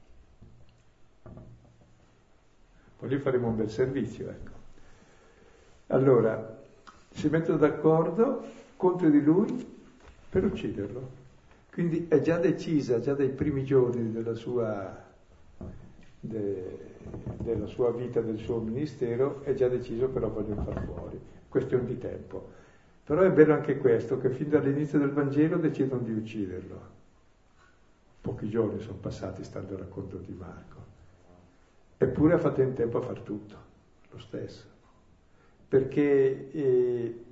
[2.97, 4.51] Poi lì faremo un bel servizio, ecco.
[5.87, 6.63] Allora,
[7.11, 8.43] si mettono d'accordo
[8.75, 9.77] contro di lui
[10.29, 11.23] per ucciderlo.
[11.71, 15.03] Quindi è già decisa, già dai primi giorni della sua,
[16.19, 16.95] de,
[17.37, 21.19] della sua vita, del suo ministero, è già deciso lo vogliono far fuori.
[21.47, 22.49] Questione di tempo.
[23.03, 27.03] Però è bello anche questo, che fin dall'inizio del Vangelo decidono di ucciderlo.
[28.25, 30.83] Pochi giorni sono passati, stando al racconto di Marco.
[31.95, 33.55] Eppure ha fatto in tempo a far tutto,
[34.09, 34.65] lo stesso.
[35.67, 37.23] Perché eh,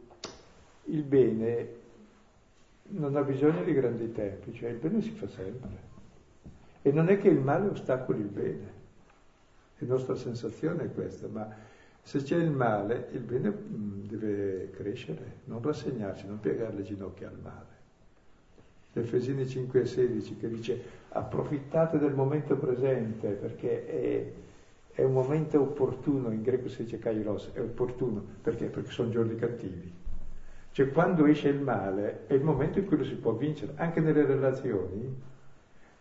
[0.83, 1.67] il bene
[2.89, 5.69] non ha bisogno di grandi tempi, cioè il bene si fa sempre.
[6.83, 8.71] E non è che il male ostacoli il bene.
[9.79, 11.49] La nostra sensazione è questa, ma
[12.03, 17.29] se c'è il male, il bene mm, deve crescere, non rassegnarsi, non piegare le ginocchia
[17.29, 17.72] al male.
[18.93, 24.31] Efesini 5 e 16 che dice approfittate del momento presente perché è,
[24.93, 28.65] è un momento opportuno, in greco si dice kairos, è opportuno, perché?
[28.65, 29.91] Perché sono giorni cattivi.
[30.71, 33.99] Cioè quando esce il male è il momento in cui lo si può vincere, anche
[33.99, 35.21] nelle relazioni,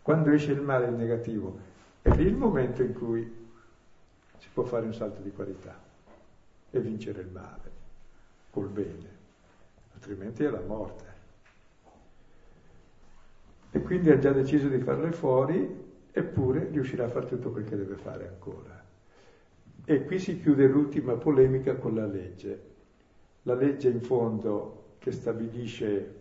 [0.03, 1.59] quando esce il male, il negativo,
[2.03, 3.41] è lì il momento in cui
[4.39, 5.79] si può fare un salto di qualità
[6.71, 7.71] e vincere il male
[8.51, 9.09] col bene,
[9.95, 11.12] altrimenti è la morte.
[13.75, 15.67] E quindi ha già deciso di farle fuori,
[16.13, 18.85] eppure riuscirà a fare tutto quel che deve fare ancora.
[19.85, 22.71] E qui si chiude l'ultima polemica con la legge.
[23.45, 26.21] La legge in fondo che stabilisce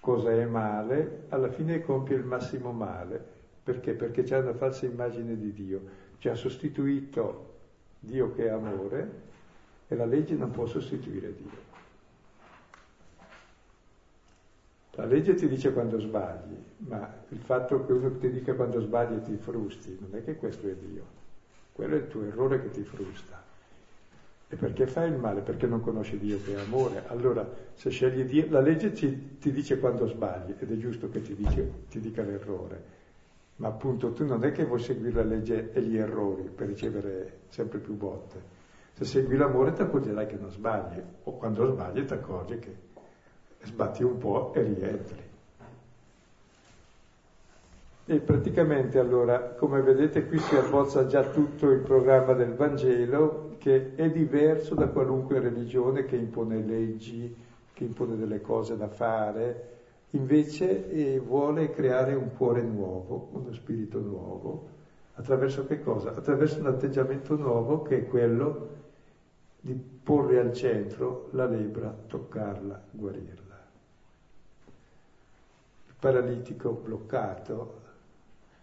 [0.00, 3.34] cosa è male, alla fine compie il massimo male.
[3.64, 3.94] Perché?
[3.94, 5.80] Perché c'è una falsa immagine di Dio.
[6.18, 7.54] Ci ha sostituito
[7.98, 9.22] Dio che è amore
[9.88, 11.65] e la legge non può sostituire Dio.
[14.96, 19.20] La legge ti dice quando sbagli, ma il fatto che uno ti dica quando sbagli
[19.20, 21.04] ti frusti, non è che questo è Dio.
[21.72, 23.44] Quello è il tuo errore che ti frusta.
[24.48, 25.42] E perché fai il male?
[25.42, 27.02] Perché non conosci Dio che è amore.
[27.08, 31.20] Allora, se scegli Dio, la legge ci, ti dice quando sbagli, ed è giusto che
[31.20, 32.94] ti, dice, ti dica l'errore.
[33.56, 37.40] Ma appunto tu non è che vuoi seguire la legge e gli errori per ricevere
[37.48, 38.54] sempre più botte.
[38.94, 42.74] Se segui l'amore ti accorgerai che non sbagli, o quando sbagli ti accorgi che
[43.66, 45.24] sbatti un po' e rientri.
[48.08, 53.96] E praticamente allora, come vedete, qui si abbozza già tutto il programma del Vangelo, che
[53.96, 57.34] è diverso da qualunque religione che impone leggi,
[57.72, 59.74] che impone delle cose da fare,
[60.10, 64.68] invece eh, vuole creare un cuore nuovo, uno spirito nuovo,
[65.14, 66.10] attraverso che cosa?
[66.10, 68.68] Attraverso un atteggiamento nuovo che è quello
[69.60, 73.45] di porre al centro la lebbra, toccarla, guarirla.
[75.98, 77.82] Paralitico bloccato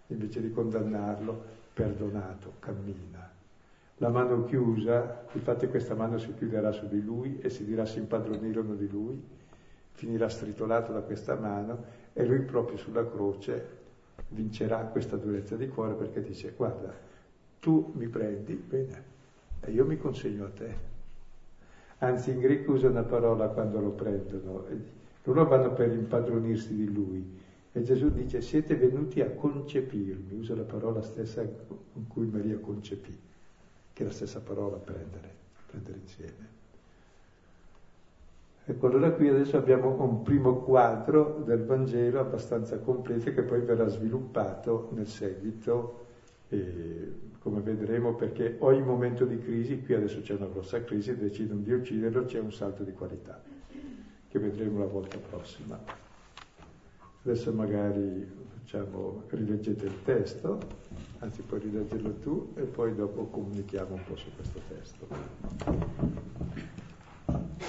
[0.07, 3.31] invece di condannarlo, perdonato, cammina.
[3.97, 7.99] La mano chiusa, infatti questa mano si chiuderà su di lui e si dirà si
[7.99, 9.21] impadronirono di lui,
[9.91, 13.81] finirà stritolato da questa mano e lui proprio sulla croce
[14.29, 16.93] vincerà questa durezza di cuore perché dice guarda,
[17.59, 19.03] tu mi prendi, bene,
[19.61, 20.91] e io mi consegno a te.
[21.99, 24.65] Anzi in greco usa una parola quando lo prendono,
[25.23, 27.39] loro vanno per impadronirsi di lui,
[27.71, 33.17] e Gesù dice siete venuti a concepirmi, usa la parola stessa con cui Maria concepì,
[33.93, 35.29] che è la stessa parola prendere,
[35.67, 36.51] prendere insieme.
[38.65, 43.87] Ecco, allora qui adesso abbiamo un primo quadro del Vangelo abbastanza completo che poi verrà
[43.87, 46.05] sviluppato nel seguito,
[47.39, 51.73] come vedremo, perché ogni momento di crisi, qui adesso c'è una grossa crisi, decidono di
[51.73, 53.41] ucciderlo, c'è un salto di qualità,
[54.33, 55.79] che vedremo la volta prossima.
[57.23, 58.27] Adesso magari
[58.57, 60.59] facciamo, rileggete il testo,
[61.19, 65.07] anzi puoi rileggerlo tu e poi dopo comunichiamo un po' su questo testo.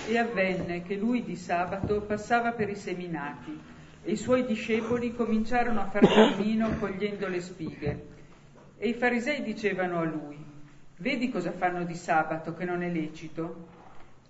[0.08, 3.60] E avvenne che lui di sabato passava per i seminati
[4.02, 8.06] e i suoi discepoli cominciarono a far cammino cogliendo le spighe.
[8.78, 10.42] E i farisei dicevano a lui,
[10.96, 13.73] vedi cosa fanno di sabato che non è lecito?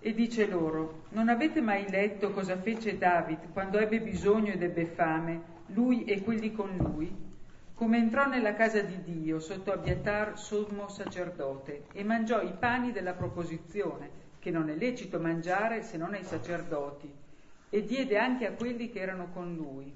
[0.06, 4.84] E dice loro, non avete mai letto cosa fece David quando ebbe bisogno ed ebbe
[4.84, 7.10] fame, lui e quelli con lui?
[7.72, 13.14] Come entrò nella casa di Dio sotto Abiatar sommo sacerdote e mangiò i pani della
[13.14, 17.10] proposizione, che non è lecito mangiare se non ai sacerdoti,
[17.70, 19.90] e diede anche a quelli che erano con lui.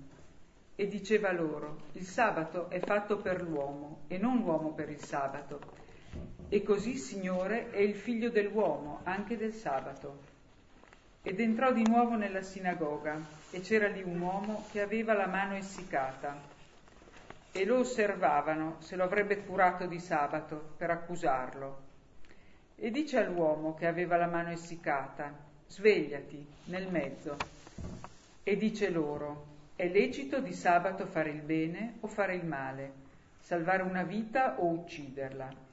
[0.75, 5.78] E diceva loro, il sabato è fatto per l'uomo e non l'uomo per il sabato
[6.51, 10.37] e così, Signore, è il figlio dell'uomo, anche del sabato.
[11.23, 13.21] Ed entrò di nuovo nella sinagoga
[13.51, 16.57] e c'era lì un uomo che aveva la mano essiccata.
[17.53, 21.87] E lo osservavano se lo avrebbe curato di sabato per accusarlo.
[22.77, 25.35] E dice all'uomo che aveva la mano essiccata,
[25.67, 27.37] svegliati nel mezzo.
[28.43, 29.45] E dice loro,
[29.77, 32.93] è lecito di sabato fare il bene o fare il male,
[33.41, 35.67] salvare una vita o ucciderla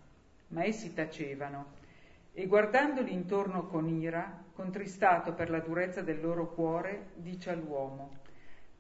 [0.56, 1.84] ma essi tacevano
[2.32, 8.20] e guardandoli intorno con ira, contristato per la durezza del loro cuore, dice all'uomo,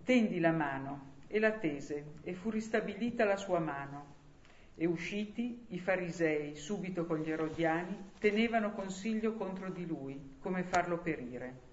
[0.03, 4.13] tendi la mano, e la tese, e fu ristabilita la sua mano.
[4.76, 10.97] E usciti, i farisei, subito con gli erodiani, tenevano consiglio contro di lui, come farlo
[10.97, 11.63] perire.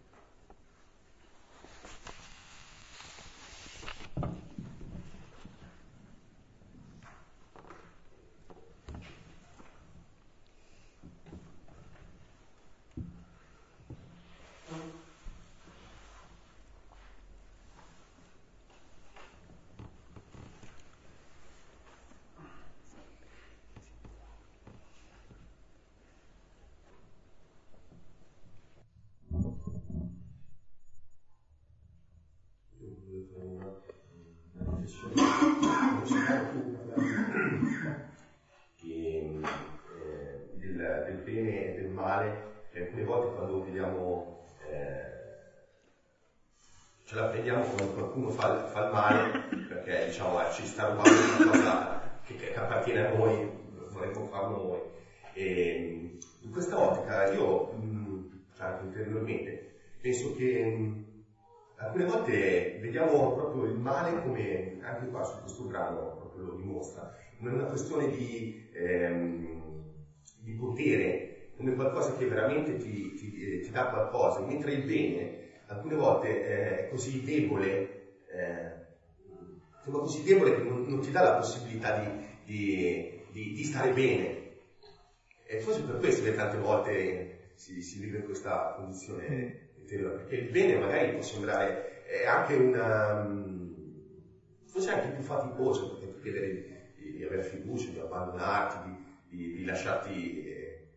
[48.12, 49.38] Qualcuno fa, fa, il male,
[49.68, 53.50] perché diciamo eh, ci sta rubando una cosa che, che, appartiene a noi,
[53.90, 54.80] vorremmo farlo noi.
[55.32, 61.04] E in questa ottica io, mh, cioè anche interiormente, penso che mh,
[61.76, 67.10] alcune volte vediamo proprio il male come, anche qua su questo brano proprio lo dimostra,
[67.38, 69.80] come una questione di, ehm,
[70.36, 75.40] di potere, come qualcosa che veramente ti, ti, ti, dà qualcosa, mentre il bene
[75.72, 78.01] alcune volte è così debole,
[78.32, 83.92] eh, così debole che non, non, ti dà la possibilità di, di, di, di, stare
[83.92, 84.40] bene.
[85.44, 90.36] E forse per questo che tante volte si, si vive in questa condizione interiore, perché
[90.36, 93.72] il bene magari può sembrare è anche una mm,
[94.66, 98.88] forse anche più faticoso perché ti chiedere di, di, avere fiducia, di abbandonarti,
[99.28, 100.88] di, di, di lasciarti eh,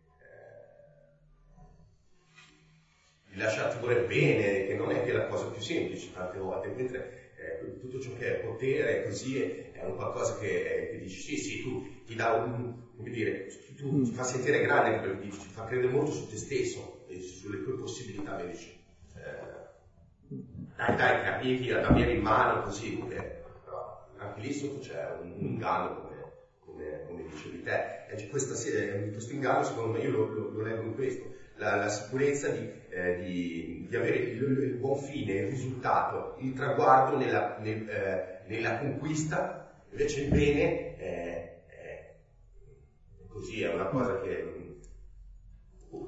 [3.26, 7.25] di lasciarti voler bene, che non è che la cosa più semplice tante volte, mentre
[7.46, 11.36] eh, tutto ciò che è potere così è, è un qualcosa che, che, dici sì
[11.36, 15.38] sì tu ti dà un come dire tu ti fa sentire grande quello che dici
[15.38, 18.74] ti fa credere molto su te stesso e sulle tue possibilità dici.
[20.76, 25.16] Dai dai che arrivi ad avere in mano così, eh, però anche lì sotto c'è
[25.20, 30.00] un, un inganno come, come, come, dicevi te, e questa, eh, questo inganno secondo me
[30.00, 34.16] io lo, lo, lo leggo in questo, la, la sicurezza di, eh, di, di avere
[34.16, 40.30] il, il, buon fine, il risultato, il traguardo nella, nel, eh, nella conquista, invece il
[40.30, 42.14] bene è, è
[43.28, 44.64] così, è una cosa che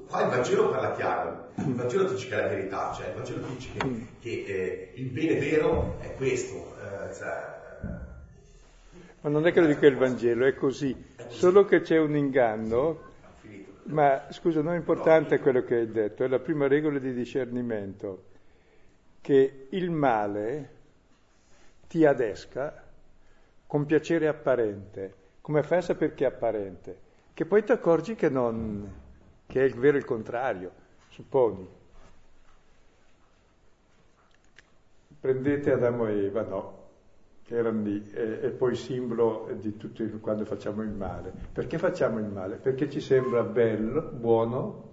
[0.07, 3.45] Qua il Vangelo parla chiaro, il Vangelo dice che è la verità, cioè il Vangelo
[3.47, 4.01] dice che, mm.
[4.19, 6.75] che eh, il bene vero è questo.
[6.81, 7.57] Eh, cioè,
[9.21, 10.95] ma non è che lo dica il Vangelo, è così.
[11.27, 13.08] Solo che c'è un inganno,
[13.89, 18.25] ma scusa, non è importante quello che hai detto, è la prima regola di discernimento,
[19.21, 20.77] che il male
[21.87, 22.83] ti adesca
[23.65, 25.13] con piacere apparente.
[25.41, 26.99] Come fai a sapere che è apparente?
[27.33, 28.91] Che poi ti accorgi che non,
[29.47, 30.71] che è il vero il contrario,
[31.09, 31.67] supponi.
[35.19, 36.78] Prendete Adamo e Eva, no,
[37.49, 41.33] che erano lì, e, e poi simbolo di tutto il, quando facciamo il male.
[41.51, 42.57] Perché facciamo il male?
[42.57, 44.89] Perché ci sembra bello, buono,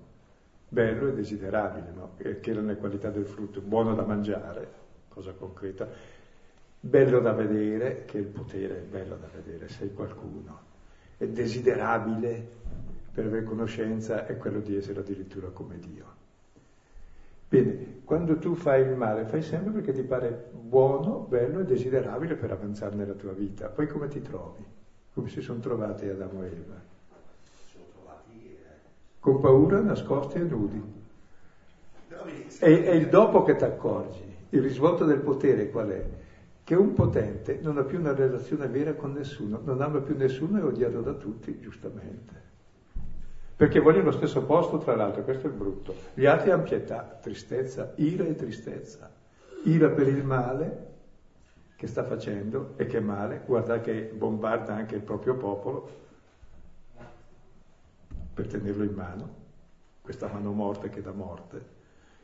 [0.67, 2.15] bello e desiderabile, no?
[2.17, 4.69] che erano le qualità del frutto, buono da mangiare,
[5.09, 5.87] cosa concreta,
[6.81, 10.61] bello da vedere, che il potere è bello da vedere, sei qualcuno,
[11.19, 12.55] è desiderabile,
[13.13, 16.25] per avere conoscenza è quello di essere addirittura come Dio.
[17.49, 22.35] Bene, quando tu fai il male, fai sempre perché ti pare buono, bello e desiderabile
[22.35, 23.69] per avanzare nella tua vita.
[23.69, 24.65] Poi come ti trovi?
[25.15, 26.75] Come si sono trovati Adamo e Eva?
[26.75, 26.85] Eh.
[29.21, 30.83] Con paura, nascosti e nudi.
[32.61, 34.35] E è il dopo che ti accorgi.
[34.51, 36.05] Il risvolto del potere qual è?
[36.65, 40.59] Che un potente non ha più una relazione vera con nessuno, non ama più nessuno
[40.59, 42.55] e è odiato da tutti, giustamente
[43.57, 45.95] perché vogliono lo stesso posto, tra l'altro, questo è brutto.
[46.13, 49.11] Gli altri hanno pietà, tristezza, ira e tristezza.
[49.65, 50.95] Ira per il male
[51.75, 56.05] che sta facendo e che male, guarda che bombarda anche il proprio popolo
[58.35, 59.35] per tenerlo in mano,
[60.03, 61.75] questa mano morte che dà morte,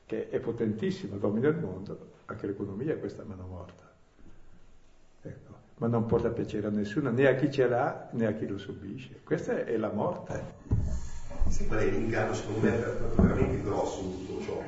[0.04, 3.90] che è potentissima, domina il mondo, anche l'economia è questa mano morta.
[5.22, 5.60] Ecco.
[5.78, 8.58] Ma non porta piacere a nessuno, né a chi ce l'ha né a chi lo
[8.58, 9.20] subisce.
[9.24, 11.01] Questa è la morte.
[11.52, 12.70] Sì, qual è l'inganno secondo me
[13.14, 14.62] veramente grosso in tutto ciò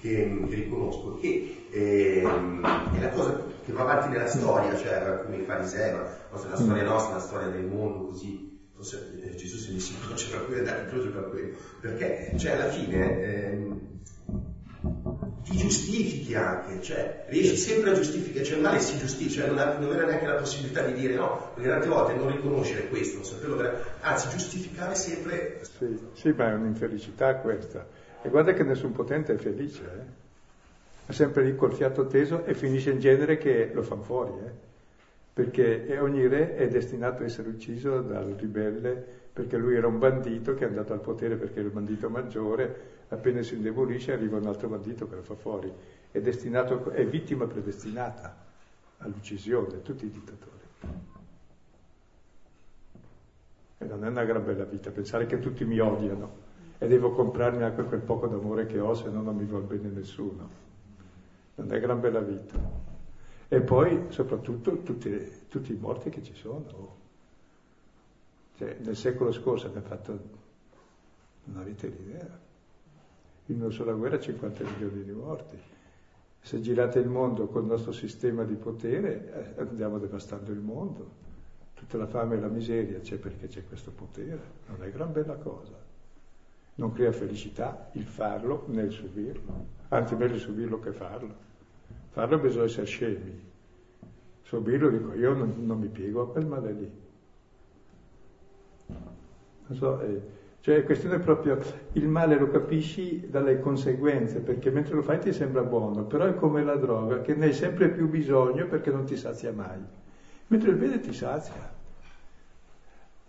[0.00, 5.36] che, che riconosco, che ehm, è la cosa che va avanti nella storia, cioè come
[5.36, 5.98] i farisei, ma
[6.30, 10.30] la storia nostra, la storia del mondo così, forse eh, Gesù se mi si croce
[10.30, 13.80] per quello, dai, croce per quello, perché cioè alla fine ehm,
[15.50, 19.80] ti giustifichi anche, cioè riesci sempre a giustificare, cioè il male si giustifica, cioè non,
[19.80, 23.24] non avere neanche la possibilità di dire no, perché tante volte non riconoscere questo, non
[23.24, 23.70] saperlo,
[24.00, 25.60] anzi giustificare sempre.
[25.62, 27.84] Sì, sì, ma è un'infelicità questa.
[28.22, 31.08] E guarda che nessun potente è felice, eh?
[31.10, 34.68] è sempre lì col fiato teso e finisce in genere che lo fanno fuori, eh?
[35.32, 40.54] perché ogni re è destinato a essere ucciso dal ribelle perché lui era un bandito
[40.54, 44.46] che è andato al potere perché era il bandito maggiore, appena si indebolisce arriva un
[44.46, 45.72] altro bandito che lo fa fuori,
[46.10, 48.36] è, destinato, è vittima predestinata
[48.98, 50.58] all'uccisione, tutti i dittatori.
[53.78, 56.48] E non è una gran bella vita, pensare che tutti mi odiano
[56.78, 59.88] e devo comprarmi anche quel poco d'amore che ho, se no non mi vuol bene
[59.88, 60.68] nessuno.
[61.56, 62.58] Non è gran bella vita.
[63.48, 66.96] E poi soprattutto tutti, tutti i morti che ci sono.
[68.56, 70.18] Cioè, nel secolo scorso abbiamo fatto,
[71.44, 72.48] non avete l'idea,
[73.52, 75.58] in una sola guerra 50 milioni di morti.
[76.42, 81.28] Se girate il mondo col nostro sistema di potere, eh, andiamo devastando il mondo.
[81.74, 85.34] Tutta la fame e la miseria c'è perché c'è questo potere, non è gran bella
[85.34, 85.78] cosa.
[86.76, 91.48] Non crea felicità il farlo nel subirlo, anzi meglio subirlo che farlo.
[92.10, 93.48] Farlo bisogna essere scemi.
[94.42, 96.90] Subirlo dico io non, non mi piego a quel male lì.
[98.86, 100.20] Non so, eh,
[100.60, 101.58] cioè è questione proprio,
[101.92, 106.34] il male lo capisci dalle conseguenze, perché mentre lo fai ti sembra buono, però è
[106.34, 109.98] come la droga, che ne hai sempre più bisogno perché non ti sazia mai
[110.50, 111.78] mentre il bene ti sazia.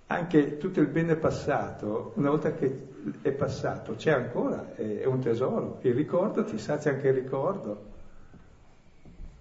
[0.08, 2.90] Anche tutto il bene passato, una volta che
[3.22, 5.78] è passato, c'è ancora, è un tesoro.
[5.82, 7.90] Il ricordo ti sazia anche il ricordo.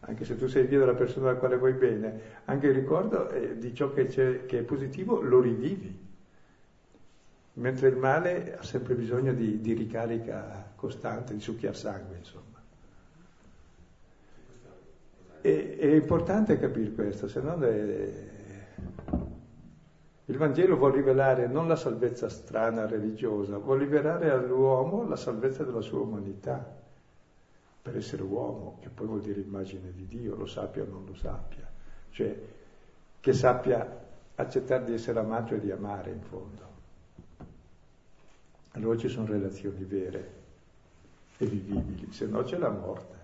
[0.00, 3.74] Anche se tu sei via dalla persona alla quale vuoi bene, anche il ricordo di
[3.74, 6.08] ciò che, che è positivo lo rivivi.
[7.60, 12.58] Mentre il male ha sempre bisogno di, di ricarica costante, di succhiar sangue, insomma.
[15.42, 18.28] E, è importante capire questo, se no le...
[20.24, 25.82] il Vangelo vuole rivelare non la salvezza strana religiosa, vuole rivelare all'uomo la salvezza della
[25.82, 26.78] sua umanità,
[27.82, 31.14] per essere uomo, che poi vuol dire immagine di Dio, lo sappia o non lo
[31.14, 31.70] sappia,
[32.08, 32.40] cioè
[33.20, 33.98] che sappia
[34.34, 36.69] accettare di essere amato e di amare in fondo.
[38.72, 40.38] Allora ci sono relazioni vere
[41.38, 43.18] e vivibili, se no c'è la morte.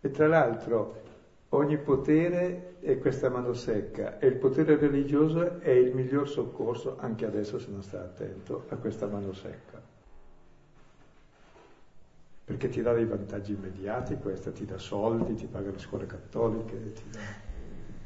[0.00, 1.02] E tra l'altro
[1.50, 7.24] ogni potere è questa mano secca e il potere religioso è il miglior soccorso, anche
[7.24, 9.80] adesso se non sta attento, a questa mano secca.
[12.44, 16.92] Perché ti dà dei vantaggi immediati, questa ti dà soldi, ti paga le scuole cattoliche,
[16.92, 17.45] ti dà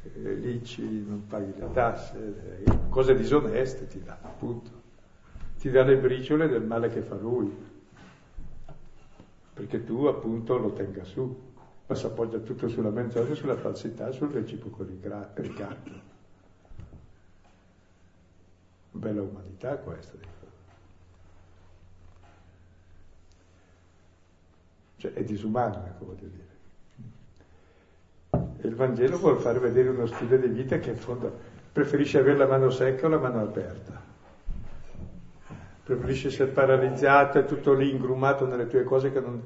[0.03, 4.79] eh, l'ICI, non paghi le tasse, eh, cose disoneste ti dà, appunto.
[5.57, 7.55] Ti dà le briciole del male che fa lui,
[9.53, 11.49] perché tu appunto lo tenga su
[11.91, 15.91] ma si appoggia tutto sulla menzogna, sulla falsità, sul reciproco ricatto.
[18.91, 20.17] Bella umanità questa.
[24.95, 26.50] Cioè è disumano, ecco voglio dire.
[28.61, 31.31] E il Vangelo vuole far vedere uno stile di vita che in fondo
[31.71, 34.09] preferisce avere la mano secca o la mano aperta.
[35.83, 39.41] Preferisce essere paralizzato e tutto lì ingrumato nelle tue cose che non,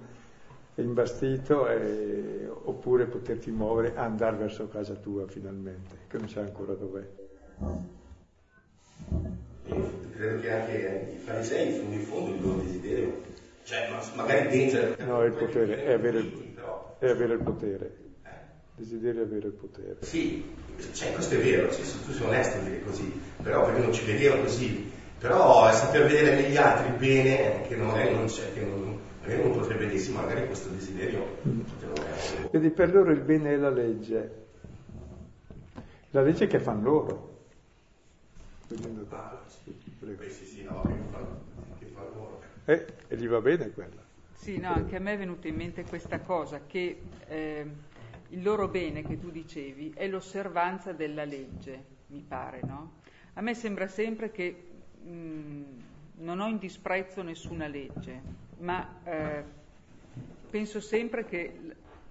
[0.76, 7.08] imbastito e, oppure poterti muovere, andare verso casa tua finalmente, che non sai ancora dov'è.
[10.16, 13.22] credo che anche i farisei in fondo il loro desiderio,
[13.64, 15.06] cioè magari dentro...
[15.06, 16.56] No, il potere, è avere il,
[17.00, 18.04] è avere il potere.
[18.78, 19.98] Desiderio avere il potere.
[20.02, 20.54] Sì,
[20.92, 24.06] cioè, questo è vero, cioè, tu sei onesto a dire così, però perché non ci
[24.06, 28.60] vedevano così, però è saper vedere negli altri bene che non, è, non c'è, che
[28.60, 31.26] non, magari uno potrebbe dirsi magari questo desiderio
[32.50, 34.46] Quindi per loro il bene è la legge,
[36.12, 37.34] la legge che fanno loro.
[38.68, 39.74] Ah, sì.
[40.30, 41.28] sì, sì, no, che fanno,
[41.80, 42.42] che fanno loro.
[42.66, 44.04] Eh, e gli va bene quella.
[44.34, 47.66] Sì, no, anche a me è venuta in mente questa cosa, che eh,
[48.36, 53.04] il loro bene che tu dicevi è l'osservanza della legge, mi pare, no?
[53.34, 54.72] A me sembra sempre che
[55.02, 55.64] mh,
[56.18, 58.22] non ho in disprezzo nessuna legge,
[58.60, 59.44] ma eh,
[60.50, 61.60] penso sempre che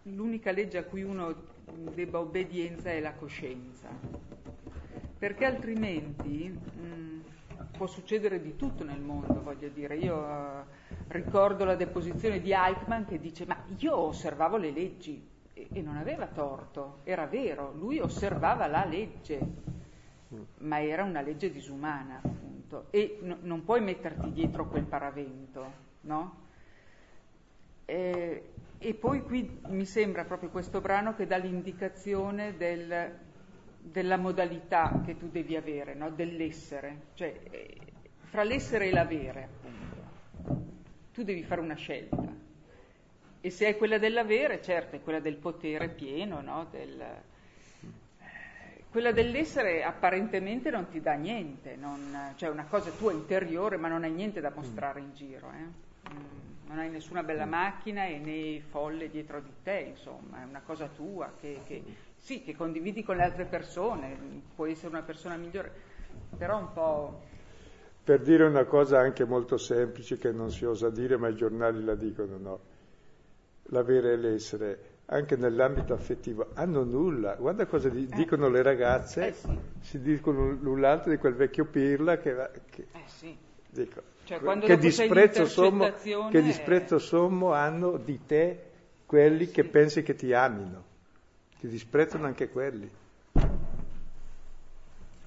[0.04, 1.52] l'unica legge a cui uno
[1.94, 3.88] debba obbedienza è la coscienza,
[5.18, 7.22] perché altrimenti mh,
[7.76, 9.96] può succedere di tutto nel mondo, voglio dire.
[9.96, 10.64] Io uh,
[11.08, 16.26] ricordo la deposizione di Eichmann che dice ma io osservavo le leggi e, non aveva
[16.26, 19.72] torto, era vero, lui osservava la legge,
[20.58, 26.42] ma era una legge disumana appunto e no, non puoi metterti dietro quel paravento no?
[27.84, 33.18] E, e, poi qui mi sembra proprio questo brano che dà l'indicazione del,
[33.78, 36.10] della modalità che tu devi avere, no?
[36.10, 37.76] dell'essere, cioè eh,
[38.22, 40.72] fra l'essere e l'avere, appunto.
[41.12, 42.43] Tu devi fare una scelta.
[43.44, 46.66] E se è quella dell'avere, certo, è quella del potere pieno, no?
[46.70, 53.76] del, eh, quella dell'essere apparentemente non ti dà niente, non, cioè una cosa tua interiore,
[53.76, 55.50] ma non hai niente da mostrare in giro.
[55.50, 56.10] Eh?
[56.10, 60.62] Mm, non hai nessuna bella macchina e né folle dietro di te, insomma, è una
[60.64, 61.84] cosa tua che, che,
[62.16, 64.16] sì, che condividi con le altre persone,
[64.54, 65.70] puoi essere una persona migliore,
[66.38, 67.20] però un po'...
[68.04, 71.84] Per dire una cosa anche molto semplice che non si osa dire, ma i giornali
[71.84, 72.72] la dicono, no?
[73.68, 77.34] L'avere e l'essere, anche nell'ambito affettivo, hanno nulla.
[77.34, 78.14] Guarda cosa di- eh.
[78.14, 79.58] dicono le ragazze, eh sì.
[79.80, 82.32] si dicono l'un l'altro di quel vecchio pirla che...
[82.32, 82.86] Va, che...
[82.92, 83.36] Eh sì.
[83.70, 85.92] Dico, Cioè, che, disprezzo sommo,
[86.30, 88.58] che disprezzo sommo hanno di te
[89.04, 90.84] quelli che pensi che ti amino.
[91.58, 92.88] Ti disprezzano anche quelli.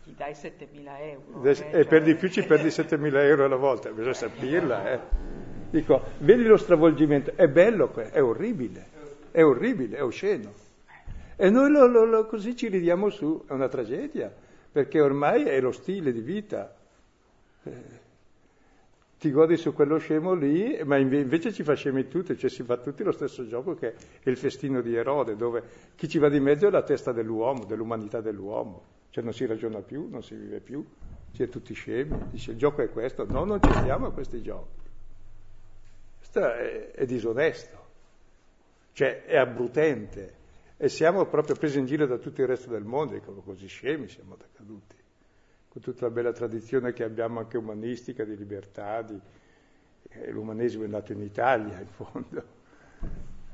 [0.04, 1.44] Ti dai 7.000 euro.
[1.44, 1.86] Eh, e cioè...
[1.86, 4.92] per di più ci perdi 7.000 euro alla volta, bisogna saperla.
[4.92, 5.00] Eh.
[5.70, 8.86] Dico, vedi lo stravolgimento, è bello, è orribile,
[9.32, 10.54] è orribile, è osceno.
[11.36, 14.34] E noi lo, lo, lo, così ci ridiamo su, è una tragedia,
[14.72, 16.76] perché ormai è lo stile di vita.
[17.64, 18.06] Eh
[19.20, 22.78] ti godi su quello scemo lì, ma invece ci fa scemi tutti, cioè si fa
[22.78, 25.64] tutti lo stesso gioco che è il festino di Erode, dove
[25.96, 29.82] chi ci va di mezzo è la testa dell'uomo, dell'umanità dell'uomo, cioè non si ragiona
[29.82, 30.86] più, non si vive più,
[31.32, 34.40] si è tutti scemi, dice il gioco è questo, no, non ci stiamo a questi
[34.44, 34.86] giochi.
[36.38, 37.86] Questo è, è disonesto,
[38.92, 40.36] cioè è abbrutente
[40.78, 44.08] e siamo proprio presi in giro da tutto il resto del mondo, e così scemi
[44.08, 44.96] siamo caduti
[45.70, 49.20] con tutta la bella tradizione che abbiamo anche umanistica, di libertà, di,
[50.10, 52.44] eh, l'umanesimo è nato in Italia in fondo.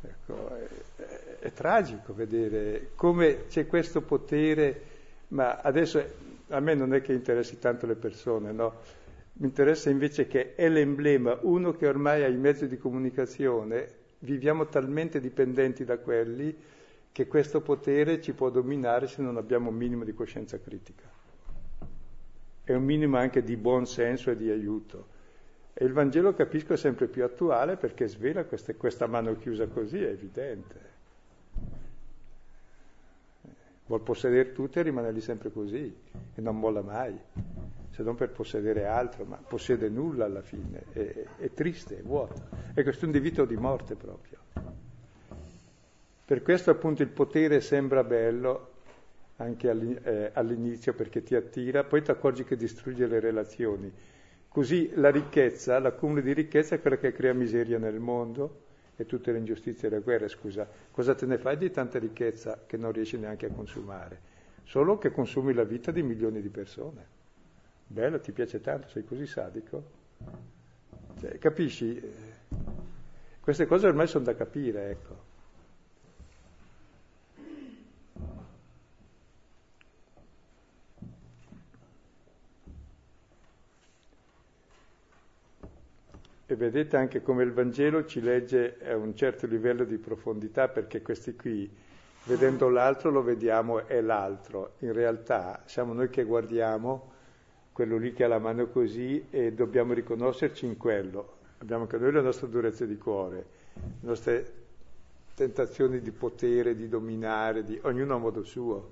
[0.05, 0.67] Ecco, è,
[0.97, 4.81] è, è, tragico vedere come c'è questo potere,
[5.29, 6.03] ma adesso
[6.49, 8.81] a me non è che interessi tanto le persone, no?
[9.35, 13.87] Mi interessa invece che è l'emblema, uno che ormai ha i mezzi di comunicazione,
[14.19, 16.55] viviamo talmente dipendenti da quelli
[17.11, 21.21] che questo potere ci può dominare se non abbiamo un minimo di coscienza critica
[22.65, 25.11] e un minimo anche di buon senso e di aiuto.
[25.73, 30.01] E il Vangelo, capisco, è sempre più attuale perché svela queste, questa mano chiusa così,
[30.01, 30.91] è evidente.
[33.87, 35.93] Vuol possedere tutto e rimane lì sempre così
[36.35, 37.19] e non molla mai,
[37.93, 42.41] se non per possedere altro, ma possiede nulla alla fine, è, è triste, è vuoto.
[42.73, 44.39] È questione di vita o di morte proprio.
[46.25, 48.71] Per questo appunto il potere sembra bello,
[49.35, 53.93] anche eh, all'inizio perché ti attira, poi ti accorgi che distrugge le relazioni.
[54.47, 58.61] Così la ricchezza, l'accumulo di ricchezza è quella che crea miseria nel mondo
[58.95, 60.67] e tutte le ingiustizie e le guerre, scusa.
[60.89, 64.31] Cosa te ne fai di tanta ricchezza che non riesci neanche a consumare?
[64.63, 67.21] Solo che consumi la vita di milioni di persone.
[67.85, 69.83] Bello, ti piace tanto, sei così sadico?
[71.19, 72.01] Cioè, capisci?
[73.39, 75.31] Queste cose ormai sono da capire, ecco.
[86.45, 91.01] E vedete anche come il Vangelo ci legge a un certo livello di profondità, perché
[91.01, 91.71] questi qui,
[92.25, 94.73] vedendo l'altro, lo vediamo è l'altro.
[94.79, 97.12] In realtà siamo noi che guardiamo
[97.73, 101.41] quello lì che ha la mano così e dobbiamo riconoscerci in quello.
[101.57, 104.53] Abbiamo anche noi la nostra durezza di cuore, le nostre
[105.33, 107.79] tentazioni di potere, di dominare, di...
[107.83, 108.91] ognuno a modo suo.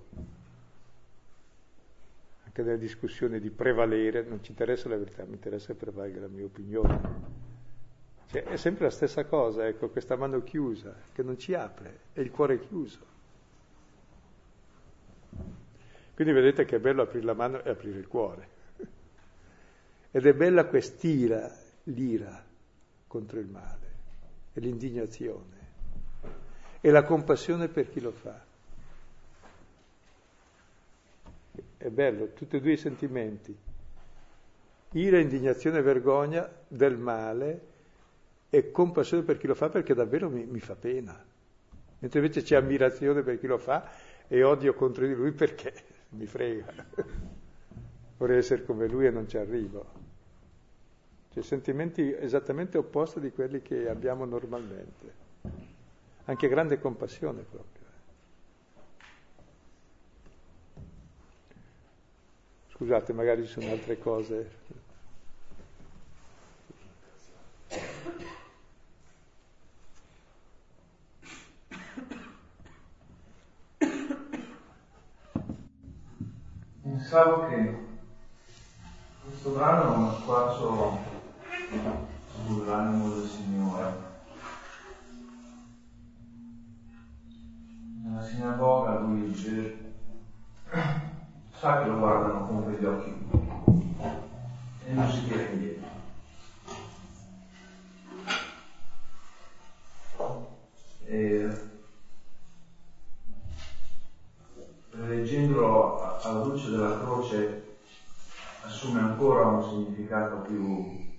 [2.44, 6.28] Anche nelle discussioni di prevalere, non ci interessa la verità, mi interessa che prevalga la
[6.28, 7.40] mia opinione.
[8.32, 12.22] Cioè, è sempre la stessa cosa, ecco, questa mano chiusa, che non ci apre, e
[12.22, 13.10] il cuore chiuso.
[16.16, 18.60] Quindi vedete che è bello aprire la mano e aprire il cuore.
[20.12, 21.50] Ed è bella quest'ira,
[21.84, 22.44] l'ira
[23.08, 23.90] contro il male,
[24.54, 25.60] e l'indignazione,
[26.82, 28.44] e la compassione per chi lo fa.
[31.78, 33.58] È bello, tutti e due i sentimenti.
[34.94, 37.68] Ira, indignazione e vergogna del male
[38.50, 41.24] e compassione per chi lo fa perché davvero mi, mi fa pena.
[42.00, 43.90] Mentre invece c'è ammirazione per chi lo fa
[44.28, 45.74] e odio contro di lui perché
[46.12, 46.74] mi frega.
[48.18, 50.01] Vorrei essere come lui e non ci arrivo.
[51.34, 55.20] Cioè sentimenti esattamente opposti di quelli che abbiamo normalmente.
[56.26, 57.80] Anche grande compassione proprio.
[62.70, 64.60] Scusate, magari ci sono altre cose.
[77.12, 77.76] pensavo che
[79.26, 81.11] questo brano è uno squarcio
[81.72, 84.10] sull'animo del Signore.
[88.04, 89.94] Nella sinagoga lui dice,
[91.58, 93.30] sa che lo guardano con quegli occhi
[94.86, 95.90] e non si tira indietro.
[101.06, 101.70] E
[104.90, 107.64] leggendolo alla luce della croce
[108.64, 111.11] assume ancora un significato più, più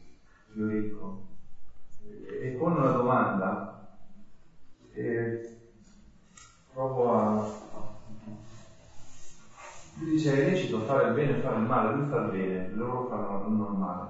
[12.16, 14.04] il bene loro fanno il male.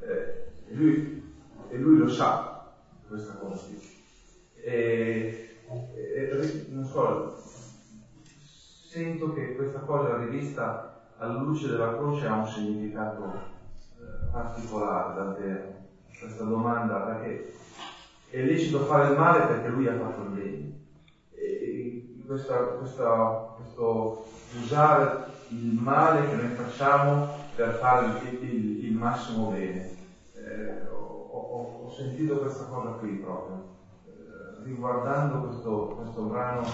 [0.00, 1.22] Eh, E lui,
[1.68, 2.60] e lui lo sa,
[3.06, 3.64] questa cosa.
[4.52, 5.32] E,
[5.94, 7.32] e, non so,
[8.32, 10.84] sento che questa cosa rivista
[11.16, 13.32] alla luce della croce ha un significato
[13.98, 15.76] eh, particolare davvero.
[16.18, 17.40] Questa domanda, perché
[18.28, 20.76] è lecito fare il male perché lui ha fatto il bene.
[21.30, 21.87] E
[22.28, 24.26] questa, questa, questo
[24.62, 27.26] usare il male che noi facciamo
[27.56, 29.96] per fare il, il, il massimo bene.
[30.34, 33.64] Eh, ho, ho, sentito questa cosa qui proprio,
[34.04, 36.66] eh, riguardando questo, questo, brano,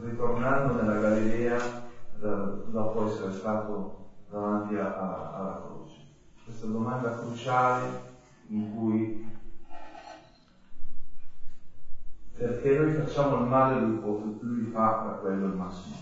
[0.00, 3.96] ritornando nella Galilea dopo essere stato
[4.30, 6.00] davanti a, a, alla croce.
[6.42, 8.00] Questa domanda cruciale
[8.48, 9.31] in cui
[12.42, 15.94] perché noi facciamo il male, lui, lui fa per quello il massimo.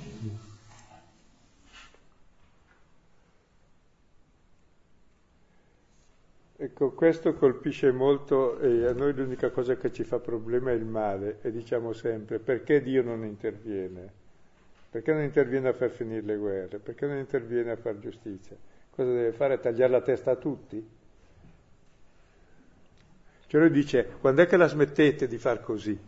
[6.57, 10.85] Ecco, questo colpisce molto e a noi l'unica cosa che ci fa problema è il
[10.85, 14.13] male e diciamo sempre perché Dio non interviene?
[14.91, 16.79] Perché non interviene a far finire le guerre?
[16.79, 18.57] Perché non interviene a fare giustizia?
[18.91, 19.59] Cosa deve fare?
[19.59, 20.87] Tagliare la testa a tutti?
[23.47, 25.99] Cioè lui dice, quando è che la smettete di far così?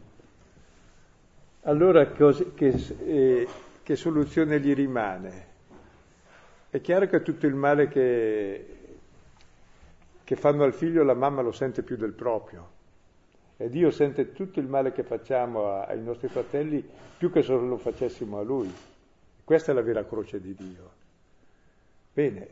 [1.65, 2.75] Allora cos- che,
[3.07, 3.49] eh,
[3.85, 5.51] che soluzione gli rimane?
[6.69, 8.67] È chiaro che tutto il male che,
[10.25, 12.69] che fanno al figlio la mamma lo sente più del proprio.
[13.57, 16.85] E Dio sente tutto il male che facciamo ai nostri fratelli
[17.17, 18.73] più che se lo facessimo a Lui.
[19.45, 20.91] Questa è la vera croce di Dio.
[22.13, 22.49] Bene,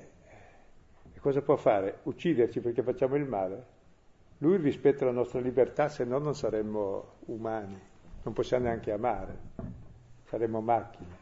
[1.12, 1.98] e cosa può fare?
[2.04, 3.64] Ucciderci perché facciamo il male?
[4.38, 7.88] Lui rispetta la nostra libertà, se no non saremmo umani
[8.22, 9.38] non possiamo neanche amare,
[10.24, 11.18] saremmo macchine.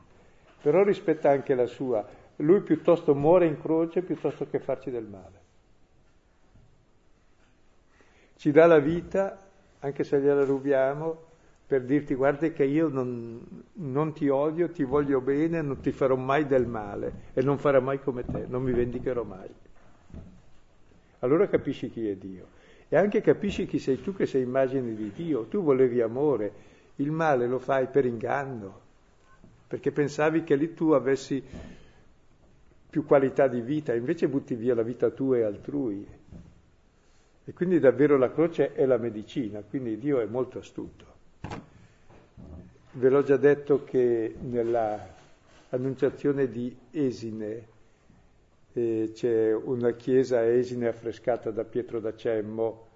[0.60, 2.06] Però rispetta anche la sua.
[2.36, 5.46] Lui piuttosto muore in croce piuttosto che farci del male.
[8.36, 9.36] Ci dà la vita,
[9.80, 11.26] anche se gliela rubiamo,
[11.66, 16.16] per dirti guarda che io non, non, ti odio, ti voglio bene, non ti farò
[16.16, 19.48] mai del male e non farò mai come te, non mi vendicherò mai.
[21.20, 22.56] Allora capisci chi è Dio
[22.88, 25.44] e anche capisci chi sei tu che sei immagine di Dio.
[25.44, 26.52] Tu volevi amore,
[26.98, 28.80] il male lo fai per inganno,
[29.66, 31.42] perché pensavi che lì tu avessi
[32.90, 36.06] più qualità di vita, invece butti via la vita tua e altrui.
[37.44, 41.06] E quindi davvero la croce è la medicina, quindi Dio è molto astuto.
[42.92, 45.16] Ve l'ho già detto che nella
[45.70, 47.66] annunciazione di Esine
[48.72, 52.87] eh, c'è una chiesa Esine affrescata da Pietro da Cemmo,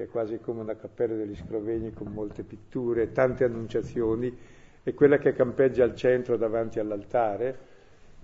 [0.00, 4.34] che è quasi come una cappella degli Scrovegni con molte pitture, tante annunciazioni,
[4.82, 7.58] è quella che campeggia al centro davanti all'altare.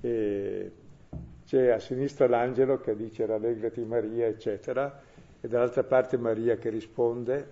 [0.00, 0.72] E
[1.44, 5.02] c'è a sinistra l'angelo che dice rallegrati Maria, eccetera,
[5.38, 7.50] e dall'altra parte Maria che risponde,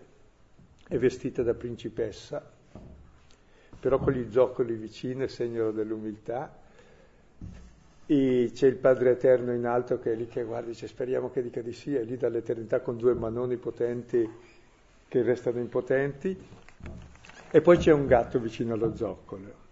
[0.89, 2.43] è vestita da principessa,
[3.79, 6.63] però con gli zoccoli vicini, segno dell'umiltà,
[8.07, 11.31] e c'è il Padre Eterno in alto che è lì che guarda e dice speriamo
[11.31, 14.29] che dica di sì, è lì dall'eternità con due manoni potenti
[15.09, 16.37] che restano impotenti.
[17.51, 19.63] E poi c'è un gatto vicino allo zoccolo.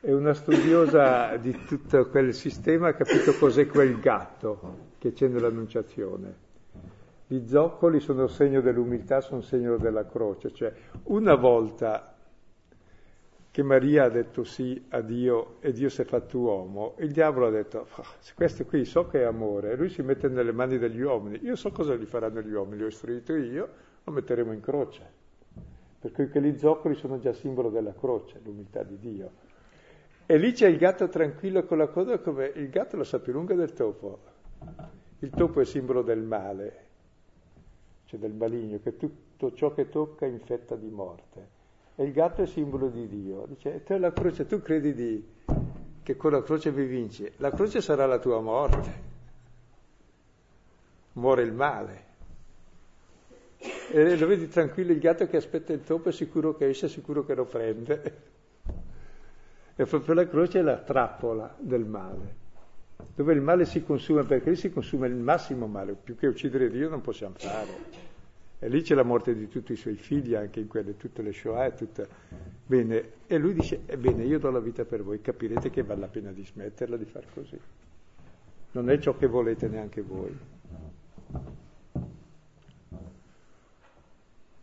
[0.00, 6.44] E una studiosa di tutto quel sistema ha capito cos'è quel gatto che c'è nell'Annunciazione.
[7.28, 10.72] Gli zoccoli sono segno dell'umiltà, sono segno della croce, cioè
[11.04, 12.15] una volta
[13.56, 17.46] che Maria ha detto sì a Dio e Dio si è fatto uomo, il diavolo
[17.46, 17.88] ha detto,
[18.34, 21.72] questo qui so che è amore, lui si mette nelle mani degli uomini, io so
[21.72, 23.68] cosa gli faranno gli uomini, li ho istruito io,
[24.04, 25.10] lo metteremo in croce.
[25.98, 29.30] Per cui quegli zoccoli sono già simbolo della croce, l'umiltà di Dio.
[30.26, 33.32] E lì c'è il gatto tranquillo con la coda come il gatto la sa più
[33.32, 34.18] lunga del topo.
[35.20, 36.84] Il topo è simbolo del male,
[38.04, 41.55] cioè del maligno, che tutto ciò che tocca infetta di morte.
[41.98, 43.46] E il gatto è simbolo di Dio.
[43.48, 45.26] Dice, te la croce, tu credi di,
[46.02, 47.30] che con la croce vi vinci.
[47.38, 49.14] La croce sarà la tua morte.
[51.12, 52.04] Muore il male.
[53.90, 56.88] E lo vedi tranquillo il gatto che aspetta il topo, è sicuro che esce, è
[56.90, 58.34] sicuro che lo prende.
[59.74, 62.34] E proprio la croce è la trappola del male,
[63.14, 66.70] dove il male si consuma, perché lì si consuma il massimo male, più che uccidere
[66.70, 68.14] Dio non possiamo fare.
[68.58, 71.32] E lì c'è la morte di tutti i suoi figli, anche in quelle, tutte le
[71.32, 72.06] Shoah, tutta...
[72.66, 76.08] Bene, e lui dice, ebbene, io do la vita per voi, capirete che vale la
[76.08, 77.58] pena di smetterla di far così.
[78.72, 80.36] Non è ciò che volete neanche voi.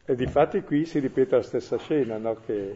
[0.05, 2.35] E di fatti qui si ripete la stessa scena, no?
[2.45, 2.75] che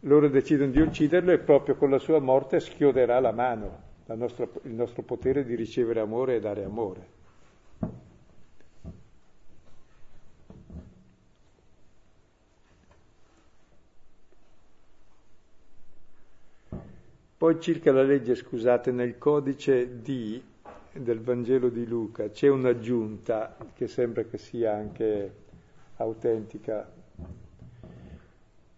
[0.00, 4.48] loro decidono di ucciderlo e proprio con la sua morte schioderà la mano, la nostra,
[4.62, 7.18] il nostro potere di ricevere amore e dare amore.
[17.40, 20.42] Poi circa la legge, scusate, nel codice D
[20.92, 25.32] del Vangelo di Luca c'è un'aggiunta che sembra che sia anche
[25.96, 26.92] autentica,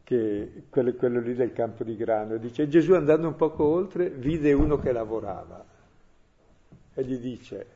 [0.04, 2.36] che quello, quello lì del campo di grano.
[2.36, 5.66] Dice Gesù andando un poco oltre vide uno che lavorava
[6.94, 7.66] e gli dice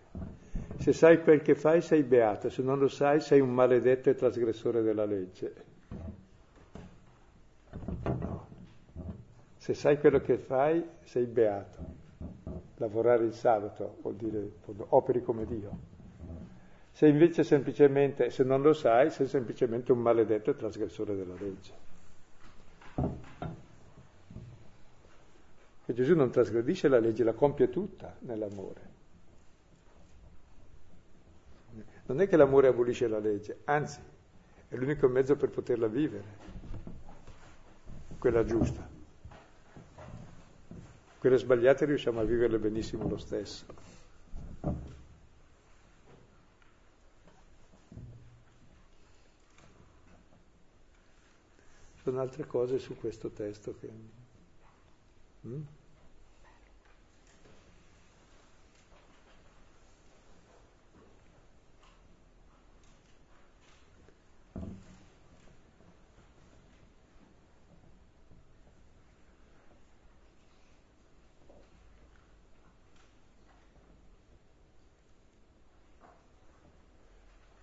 [0.79, 4.15] se sai quel che fai sei beato, se non lo sai sei un maledetto e
[4.15, 5.66] trasgressore della legge.
[9.67, 11.79] Se sai quello che fai sei beato.
[12.77, 14.53] Lavorare il sabato vuol dire
[14.91, 15.77] operi come Dio.
[16.93, 21.73] Se invece semplicemente, se non lo sai, sei semplicemente un maledetto trasgressore della legge.
[25.87, 28.81] E Gesù non trasgredisce la legge, la compie tutta nell'amore.
[32.07, 33.99] Non è che l'amore abolisce la legge, anzi,
[34.69, 36.25] è l'unico mezzo per poterla vivere,
[38.21, 38.95] quella giusta.
[41.27, 43.65] Quelle sbagliate riusciamo a viverle benissimo lo stesso.
[52.01, 53.91] Sono altre cose su questo testo che...
[55.49, 55.63] Mm?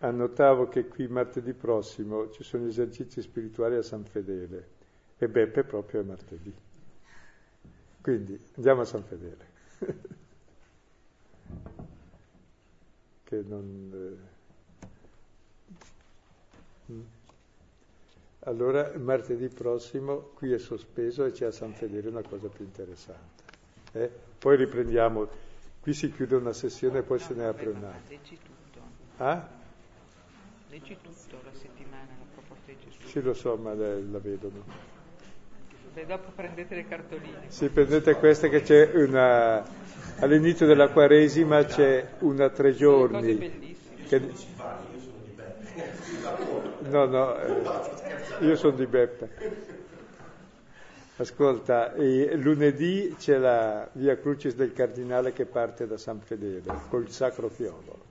[0.08, 4.68] Annotavo che qui martedì prossimo ci sono gli esercizi spirituali a San Fedele
[5.18, 6.54] e Beppe proprio è martedì.
[8.01, 9.51] Quindi andiamo a San Fedele.
[13.24, 14.20] che non...
[16.88, 17.01] Eh...
[18.45, 23.43] Allora martedì prossimo qui è sospeso e c'è a San Fedele una cosa più interessante.
[23.93, 24.12] Eh?
[24.38, 25.30] Poi riprendiamo,
[25.80, 28.18] qui si chiude una sessione e poi se ne apre un'altra.
[29.16, 29.62] Ah?
[30.74, 33.07] Leggi tutto la settimana la proposta di Gesù.
[33.07, 34.63] Sì, lo so, ma le, la vedono.
[35.93, 37.41] Beh, dopo prendete le cartoline.
[37.45, 39.63] Sì, prendete queste che c'è una...
[40.17, 43.38] All'inizio della Quaresima c'è una tre giorni.
[43.38, 44.03] Cose bellissime.
[44.07, 44.32] Che...
[46.89, 49.30] No, no, eh, io sono di Beppe.
[51.17, 57.47] Ascolta, lunedì c'è la Via Crucis del Cardinale che parte da San Fedele col Sacro
[57.49, 58.03] Fiolo.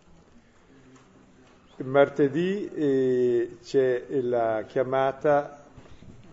[1.79, 5.65] Martedì eh, c'è la chiamata,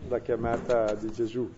[0.08, 1.50] la chiamata di Gesù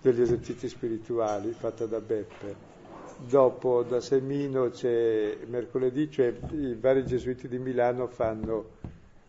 [0.00, 2.72] degli esercizi spirituali fatta da Beppe.
[3.16, 8.82] Dopo da Semino c'è mercoledì, cioè i vari gesuiti di Milano fanno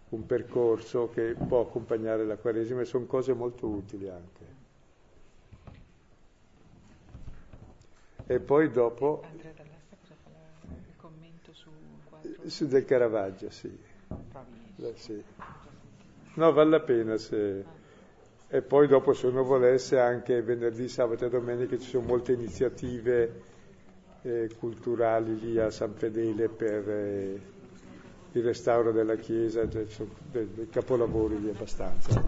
[0.09, 4.43] un percorso che può accompagnare la Quaresima e sono cose molto utili anche.
[8.27, 9.21] E poi dopo...
[9.29, 10.29] Andrea Dall'Asta cosa fa
[10.73, 11.69] il commento su
[12.09, 12.34] quattro?
[12.47, 13.75] Su del Caravaggio, sì.
[14.75, 15.23] Beh, sì.
[16.35, 17.83] No, vale la pena se...
[18.47, 23.41] E poi dopo se uno volesse anche venerdì, sabato e domenica ci sono molte iniziative
[24.21, 27.41] eh, culturali lì a San Fedele per eh,
[28.31, 32.23] il restauro della chiesa, cioè, sono dei, dei capolavori lì abbastanza.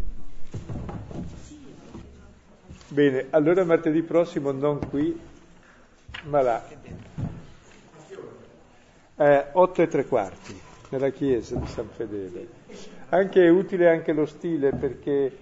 [2.89, 5.19] Bene, allora martedì prossimo non qui,
[6.23, 6.63] ma là.
[9.19, 12.47] Eh, 8 e tre quarti nella chiesa di San Fedele.
[13.09, 15.35] Anche è utile anche lo stile perché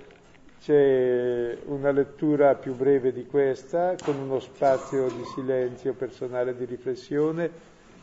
[0.61, 7.51] c'è una lettura più breve di questa, con uno spazio di silenzio personale di riflessione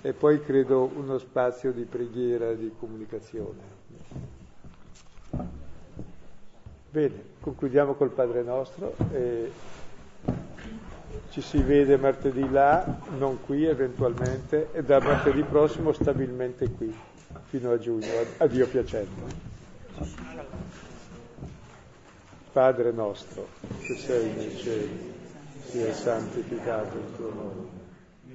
[0.02, 3.60] e poi credo uno spazio di preghiera, di comunicazione.
[6.90, 9.50] Bene, concludiamo col Padre nostro e
[11.30, 12.84] ci si vede martedì là,
[13.16, 16.94] non qui eventualmente, e da martedì prossimo stabilmente qui
[17.44, 18.06] fino a giugno,
[18.38, 19.50] a Dio piacendo.
[22.52, 23.48] Padre nostro,
[23.80, 25.12] che sei nei cieli,
[25.64, 27.68] sia santificato il tuo nome,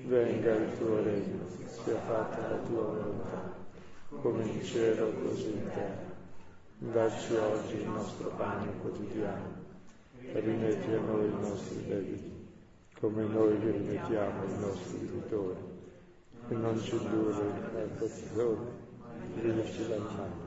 [0.06, 1.46] venga il tuo regno,
[1.84, 3.54] sia fatta la tua volontà,
[4.22, 6.16] come in cielo così in terra.
[6.80, 9.66] Dacci oggi il nostro pane quotidiano
[10.20, 12.37] e rimetti a noi i nostri debiti,
[13.00, 15.76] come noi rimettiamo ai nostri debitori,
[16.50, 18.86] e non ci indurre in tentazione
[19.42, 20.46] riuscì dal male.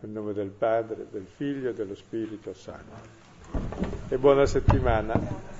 [0.00, 3.18] Nel nome del Padre, del Figlio e dello Spirito Santo.
[4.08, 5.58] E buona settimana.